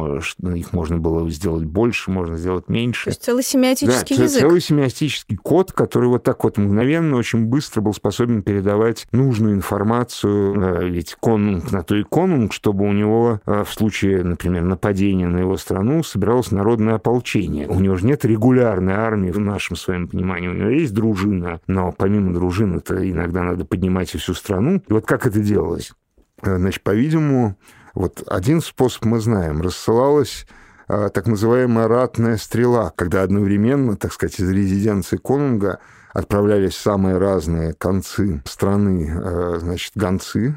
их 0.54 0.72
можно 0.72 0.98
было 0.98 1.28
сделать 1.30 1.64
больше, 1.64 2.10
можно 2.10 2.36
сделать 2.36 2.68
меньше. 2.68 3.04
То 3.04 3.10
есть 3.10 3.22
целый 3.22 3.42
семиотический 3.42 4.16
да, 4.16 4.24
язык. 4.24 4.40
целый 4.40 4.60
семиотический 4.60 5.36
код, 5.36 5.72
который 5.72 6.08
вот 6.08 6.22
так 6.22 6.44
вот 6.44 6.58
мгновенно, 6.58 7.16
очень 7.16 7.46
быстро 7.46 7.80
был 7.80 7.94
способен 7.94 8.42
передавать 8.42 9.06
нужную 9.12 9.54
информацию, 9.54 10.82
э, 10.82 10.88
ведь 10.88 11.16
конунг 11.20 11.70
на 11.72 11.82
то 11.82 11.94
и 11.94 12.02
конунг, 12.02 12.52
чтобы 12.52 12.83
у 12.84 12.92
него 12.92 13.40
э, 13.46 13.64
в 13.64 13.72
случае, 13.72 14.22
например, 14.22 14.62
нападения 14.62 15.28
на 15.28 15.38
его 15.38 15.56
страну 15.56 16.02
собиралось 16.02 16.50
народное 16.50 16.94
ополчение. 16.94 17.66
У 17.68 17.80
него 17.80 17.96
же 17.96 18.06
нет 18.06 18.24
регулярной 18.24 18.94
армии 18.94 19.30
в 19.30 19.38
нашем 19.38 19.76
своем 19.76 20.08
понимании. 20.08 20.48
У 20.48 20.54
него 20.54 20.70
есть 20.70 20.94
дружина, 20.94 21.60
но 21.66 21.92
помимо 21.92 22.32
дружины 22.32 22.76
это 22.76 23.10
иногда 23.10 23.42
надо 23.42 23.64
поднимать 23.64 24.10
всю 24.10 24.34
страну. 24.34 24.82
И 24.86 24.92
вот 24.92 25.06
как 25.06 25.26
это 25.26 25.40
делалось? 25.40 25.92
Э, 26.42 26.56
значит, 26.56 26.82
по-видимому, 26.82 27.56
вот 27.94 28.22
один 28.26 28.60
способ 28.60 29.04
мы 29.04 29.20
знаем. 29.20 29.60
Рассылалась 29.60 30.46
э, 30.88 31.08
так 31.12 31.26
называемая 31.26 31.88
ратная 31.88 32.36
стрела, 32.36 32.92
когда 32.94 33.22
одновременно, 33.22 33.96
так 33.96 34.12
сказать, 34.12 34.38
из 34.40 34.50
резиденции 34.50 35.16
конунга 35.16 35.78
отправлялись 36.12 36.76
самые 36.76 37.18
разные 37.18 37.74
концы 37.74 38.40
страны, 38.44 39.58
значит, 39.58 39.92
гонцы, 39.96 40.56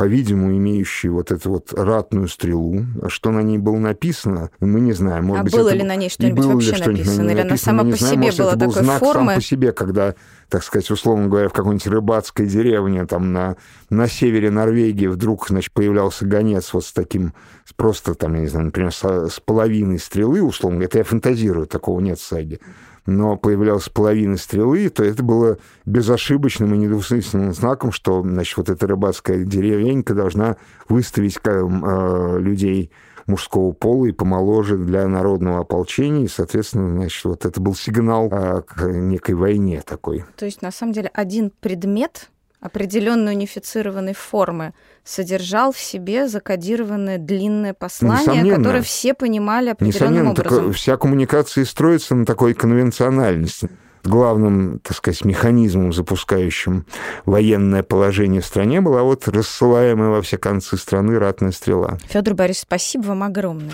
по-видимому, 0.00 0.56
имеющий 0.56 1.10
вот 1.10 1.30
эту 1.30 1.50
вот 1.50 1.74
ратную 1.74 2.26
стрелу. 2.26 2.86
Что 3.08 3.30
на 3.32 3.40
ней 3.40 3.58
было 3.58 3.76
написано, 3.76 4.50
мы 4.58 4.80
не 4.80 4.94
знаем. 4.94 5.26
Может 5.26 5.40
а 5.40 5.44
быть, 5.44 5.52
было 5.52 5.68
это... 5.68 5.76
ли 5.76 5.82
на 5.82 5.96
ней 5.96 6.08
что-нибудь 6.08 6.42
вообще 6.46 6.74
что 6.74 6.90
написано? 6.90 7.30
Или 7.30 7.40
она 7.40 7.58
сама 7.58 7.84
по 7.84 7.94
знаю, 7.94 8.14
себе 8.14 8.22
может, 8.22 8.38
была 8.38 8.48
это 8.48 8.58
был 8.64 8.68
такой 8.70 8.84
знак 8.84 8.98
формы? 9.00 9.32
сам 9.32 9.34
по 9.34 9.42
себе, 9.42 9.72
когда 9.72 10.14
так 10.48 10.64
сказать, 10.64 10.90
условно 10.90 11.28
говоря, 11.28 11.50
в 11.50 11.52
какой-нибудь 11.52 11.86
рыбацкой 11.86 12.46
деревне, 12.46 13.04
там 13.04 13.32
на, 13.34 13.56
на 13.90 14.08
севере 14.08 14.50
Норвегии 14.50 15.06
вдруг, 15.06 15.48
значит, 15.48 15.70
появлялся 15.72 16.24
гонец 16.24 16.72
вот 16.72 16.86
с 16.86 16.92
таким, 16.92 17.34
просто 17.76 18.14
там, 18.14 18.34
я 18.34 18.40
не 18.40 18.46
знаю, 18.48 18.66
например, 18.66 18.92
с, 18.92 19.04
с 19.04 19.38
половиной 19.38 19.98
стрелы, 19.98 20.42
условно, 20.42 20.82
это 20.82 20.96
я 20.96 21.04
фантазирую, 21.04 21.66
такого 21.66 22.00
нет 22.00 22.18
в 22.18 22.26
саге, 22.26 22.58
но 23.06 23.36
появлялась 23.36 23.88
половина 23.88 24.36
стрелы, 24.36 24.88
то 24.88 25.04
это 25.04 25.22
было 25.22 25.58
безошибочным 25.86 26.74
и 26.74 26.78
недвусмысленным 26.78 27.52
знаком, 27.52 27.92
что, 27.92 28.22
значит, 28.22 28.56
вот 28.56 28.68
эта 28.68 28.86
рыбацкая 28.86 29.44
деревенька 29.44 30.14
должна 30.14 30.56
выставить 30.88 31.38
э, 31.44 32.38
людей 32.38 32.90
мужского 33.26 33.72
пола 33.72 34.06
и 34.06 34.12
помоложе 34.12 34.76
для 34.76 35.06
народного 35.06 35.60
ополчения. 35.60 36.24
И, 36.24 36.28
соответственно, 36.28 36.90
значит, 36.90 37.24
вот 37.24 37.44
это 37.44 37.60
был 37.60 37.74
сигнал 37.74 38.28
а, 38.30 38.62
к 38.62 38.84
некой 38.84 39.34
войне 39.34 39.82
такой. 39.86 40.24
То 40.36 40.44
есть, 40.44 40.62
на 40.62 40.70
самом 40.70 40.92
деле, 40.92 41.10
один 41.14 41.50
предмет 41.60 42.30
определенной 42.60 43.32
унифицированной 43.34 44.14
формы 44.14 44.74
содержал 45.04 45.72
в 45.72 45.78
себе 45.78 46.28
закодированное 46.28 47.18
длинное 47.18 47.74
послание, 47.74 48.20
Несомненно. 48.22 48.56
которое 48.56 48.82
все 48.82 49.14
понимали 49.14 49.70
определенным 49.70 50.12
Несомненно, 50.12 50.30
образом. 50.30 50.72
Вся 50.72 50.96
коммуникация 50.96 51.64
строится 51.64 52.14
на 52.14 52.24
такой 52.24 52.54
конвенциональности 52.54 53.70
главным, 54.02 54.80
так 54.80 54.96
сказать, 54.96 55.24
механизмом, 55.24 55.92
запускающим 55.92 56.86
военное 57.26 57.82
положение 57.82 58.40
в 58.40 58.46
стране, 58.46 58.80
была 58.80 59.02
вот 59.02 59.28
рассылаемая 59.28 60.08
во 60.08 60.22
все 60.22 60.38
концы 60.38 60.76
страны 60.76 61.18
ратная 61.18 61.52
стрела. 61.52 61.98
Федор 62.08 62.34
Борисович, 62.34 62.62
спасибо 62.62 63.02
вам 63.08 63.22
огромное. 63.22 63.72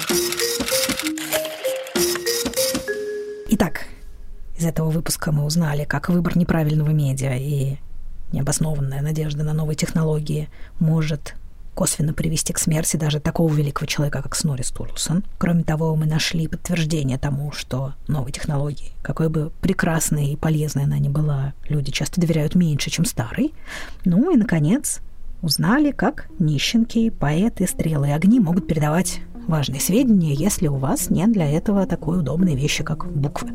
Итак, 3.48 3.86
из 4.58 4.64
этого 4.64 4.90
выпуска 4.90 5.32
мы 5.32 5.44
узнали, 5.44 5.84
как 5.84 6.08
выбор 6.08 6.36
неправильного 6.36 6.90
медиа 6.90 7.36
и 7.36 7.76
необоснованная 8.32 9.02
надежда 9.02 9.44
на 9.44 9.52
новые 9.52 9.76
технологии 9.76 10.48
может 10.78 11.34
косвенно 11.76 12.14
привести 12.14 12.54
к 12.54 12.58
смерти 12.58 12.96
даже 12.96 13.20
такого 13.20 13.52
великого 13.52 13.86
человека, 13.86 14.22
как 14.22 14.34
Снори 14.34 14.62
Стурлсон. 14.62 15.24
Кроме 15.36 15.62
того, 15.62 15.94
мы 15.94 16.06
нашли 16.06 16.48
подтверждение 16.48 17.18
тому, 17.18 17.52
что 17.52 17.92
новые 18.08 18.32
технологии, 18.32 18.92
какой 19.02 19.28
бы 19.28 19.52
прекрасной 19.60 20.28
и 20.28 20.36
полезной 20.36 20.84
она 20.84 20.98
ни 20.98 21.08
была, 21.08 21.52
люди 21.68 21.92
часто 21.92 22.18
доверяют 22.18 22.54
меньше, 22.54 22.88
чем 22.88 23.04
старой. 23.04 23.52
Ну 24.06 24.30
и, 24.30 24.36
наконец, 24.36 25.00
узнали, 25.42 25.92
как 25.92 26.28
нищенки, 26.38 27.10
поэты, 27.10 27.66
стрелы 27.66 28.08
и 28.08 28.12
огни 28.12 28.40
могут 28.40 28.66
передавать 28.66 29.20
важные 29.46 29.80
сведения, 29.80 30.32
если 30.32 30.68
у 30.68 30.76
вас 30.76 31.10
нет 31.10 31.30
для 31.30 31.46
этого 31.46 31.86
такой 31.86 32.18
удобной 32.18 32.56
вещи, 32.56 32.84
как 32.84 33.06
буквы. 33.06 33.50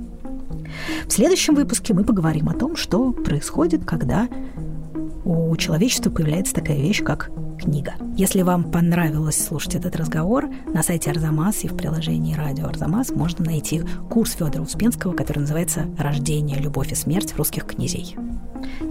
В 1.07 1.11
следующем 1.11 1.55
выпуске 1.55 1.93
мы 1.93 2.03
поговорим 2.03 2.49
о 2.49 2.53
том, 2.53 2.75
что 2.75 3.11
происходит, 3.11 3.85
когда 3.85 4.27
у 5.23 5.55
человечества 5.55 6.09
появляется 6.09 6.53
такая 6.53 6.77
вещь, 6.77 7.03
как 7.03 7.29
книга. 7.59 7.93
Если 8.15 8.41
вам 8.41 8.71
понравилось 8.71 9.43
слушать 9.43 9.75
этот 9.75 9.95
разговор, 9.95 10.49
на 10.73 10.83
сайте 10.83 11.11
Арзамас 11.11 11.63
и 11.63 11.67
в 11.67 11.75
приложении 11.75 12.35
радио 12.35 12.67
Арзамас 12.67 13.11
можно 13.11 13.45
найти 13.45 13.81
курс 14.09 14.31
Федора 14.33 14.63
Успенского, 14.63 15.13
который 15.13 15.39
называется 15.39 15.85
«Рождение, 15.97 16.57
любовь 16.59 16.91
и 16.91 16.95
смерть 16.95 17.35
русских 17.35 17.65
князей». 17.65 18.15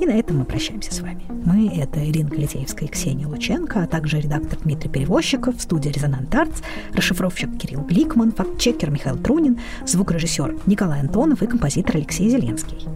И 0.00 0.06
на 0.06 0.12
этом 0.12 0.38
мы 0.38 0.44
прощаемся 0.44 0.92
с 0.94 1.00
вами. 1.00 1.24
Мы— 1.44 1.68
это 1.76 2.04
Ирина 2.04 2.28
Литеевская 2.28 2.88
и 2.88 2.90
Ксения 2.90 3.26
Лученко, 3.26 3.82
а 3.82 3.86
также 3.86 4.20
редактор 4.20 4.58
Дмитрий 4.60 4.90
Перевозчиков, 4.90 5.60
студия 5.60 5.92
«Резонант 5.92 6.34
Артс», 6.34 6.62
расшифровщик 6.92 7.56
Кирилл 7.58 7.82
Гликман, 7.82 8.32
фактчекер 8.32 8.90
Михаил 8.90 9.16
Трунин, 9.16 9.58
звукорежиссер 9.86 10.60
Николай 10.66 11.00
Антонов 11.00 11.42
и 11.42 11.46
композитор 11.46 11.96
Алексей 11.96 12.30
Зеленский. 12.30 12.88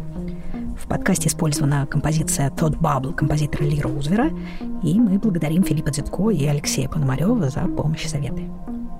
В 0.85 0.87
подкасте 0.87 1.29
использована 1.29 1.87
композиция 1.87 2.51
«Тот 2.51 2.77
Бабл» 2.77 3.15
композитора 3.15 3.65
Ли 3.65 3.81
Роузвера, 3.81 4.31
и 4.83 5.01
мы 5.01 5.19
благодарим 5.19 5.65
Филиппа 5.65 5.91
Дзитко 5.91 6.29
и 6.29 6.45
Алексея 6.45 6.91
Пономарева 6.91 7.49
за 7.49 7.61
помощь 7.61 8.05
и 8.05 8.09
советы. 8.09 8.51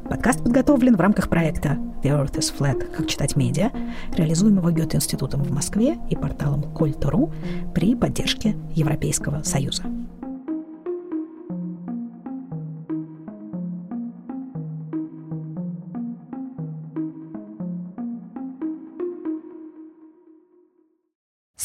Подкаст 0.09 0.43
подготовлен 0.43 0.97
в 0.97 1.01
рамках 1.01 1.29
проекта 1.29 1.77
«The 2.03 2.19
Earth 2.19 2.39
is 2.39 2.55
Flat. 2.59 2.91
Как 2.97 3.07
читать 3.07 3.37
медиа», 3.37 3.71
реализуемого 4.17 4.73
Гёте-институтом 4.73 5.43
в 5.43 5.53
Москве 5.53 5.99
и 6.09 6.17
порталом 6.17 6.63
Кольто.ру 6.63 7.31
при 7.75 7.95
поддержке 7.95 8.57
Европейского 8.75 9.43
Союза. 9.43 9.83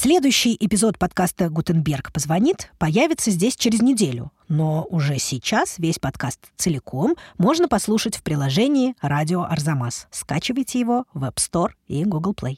Следующий 0.02 0.56
эпизод 0.58 0.98
подкаста 0.98 1.50
«Гутенберг 1.50 2.14
позвонит» 2.14 2.72
появится 2.78 3.32
здесь 3.32 3.58
через 3.58 3.82
неделю, 3.82 4.32
но 4.48 4.88
уже 4.90 5.20
сейчас 5.20 5.78
весь 5.78 6.00
подкаст 6.00 6.40
целиком 6.56 7.18
можно 7.38 7.68
послушать 7.68 8.16
в 8.16 8.24
приложении 8.24 8.96
«Радио 9.02 9.44
Арзамас». 9.44 10.08
Скачивайте 10.10 10.80
его 10.80 11.04
в 11.14 11.26
App 11.26 11.36
Store 11.36 11.72
и 11.90 12.06
Google 12.06 12.32
Play. 12.34 12.56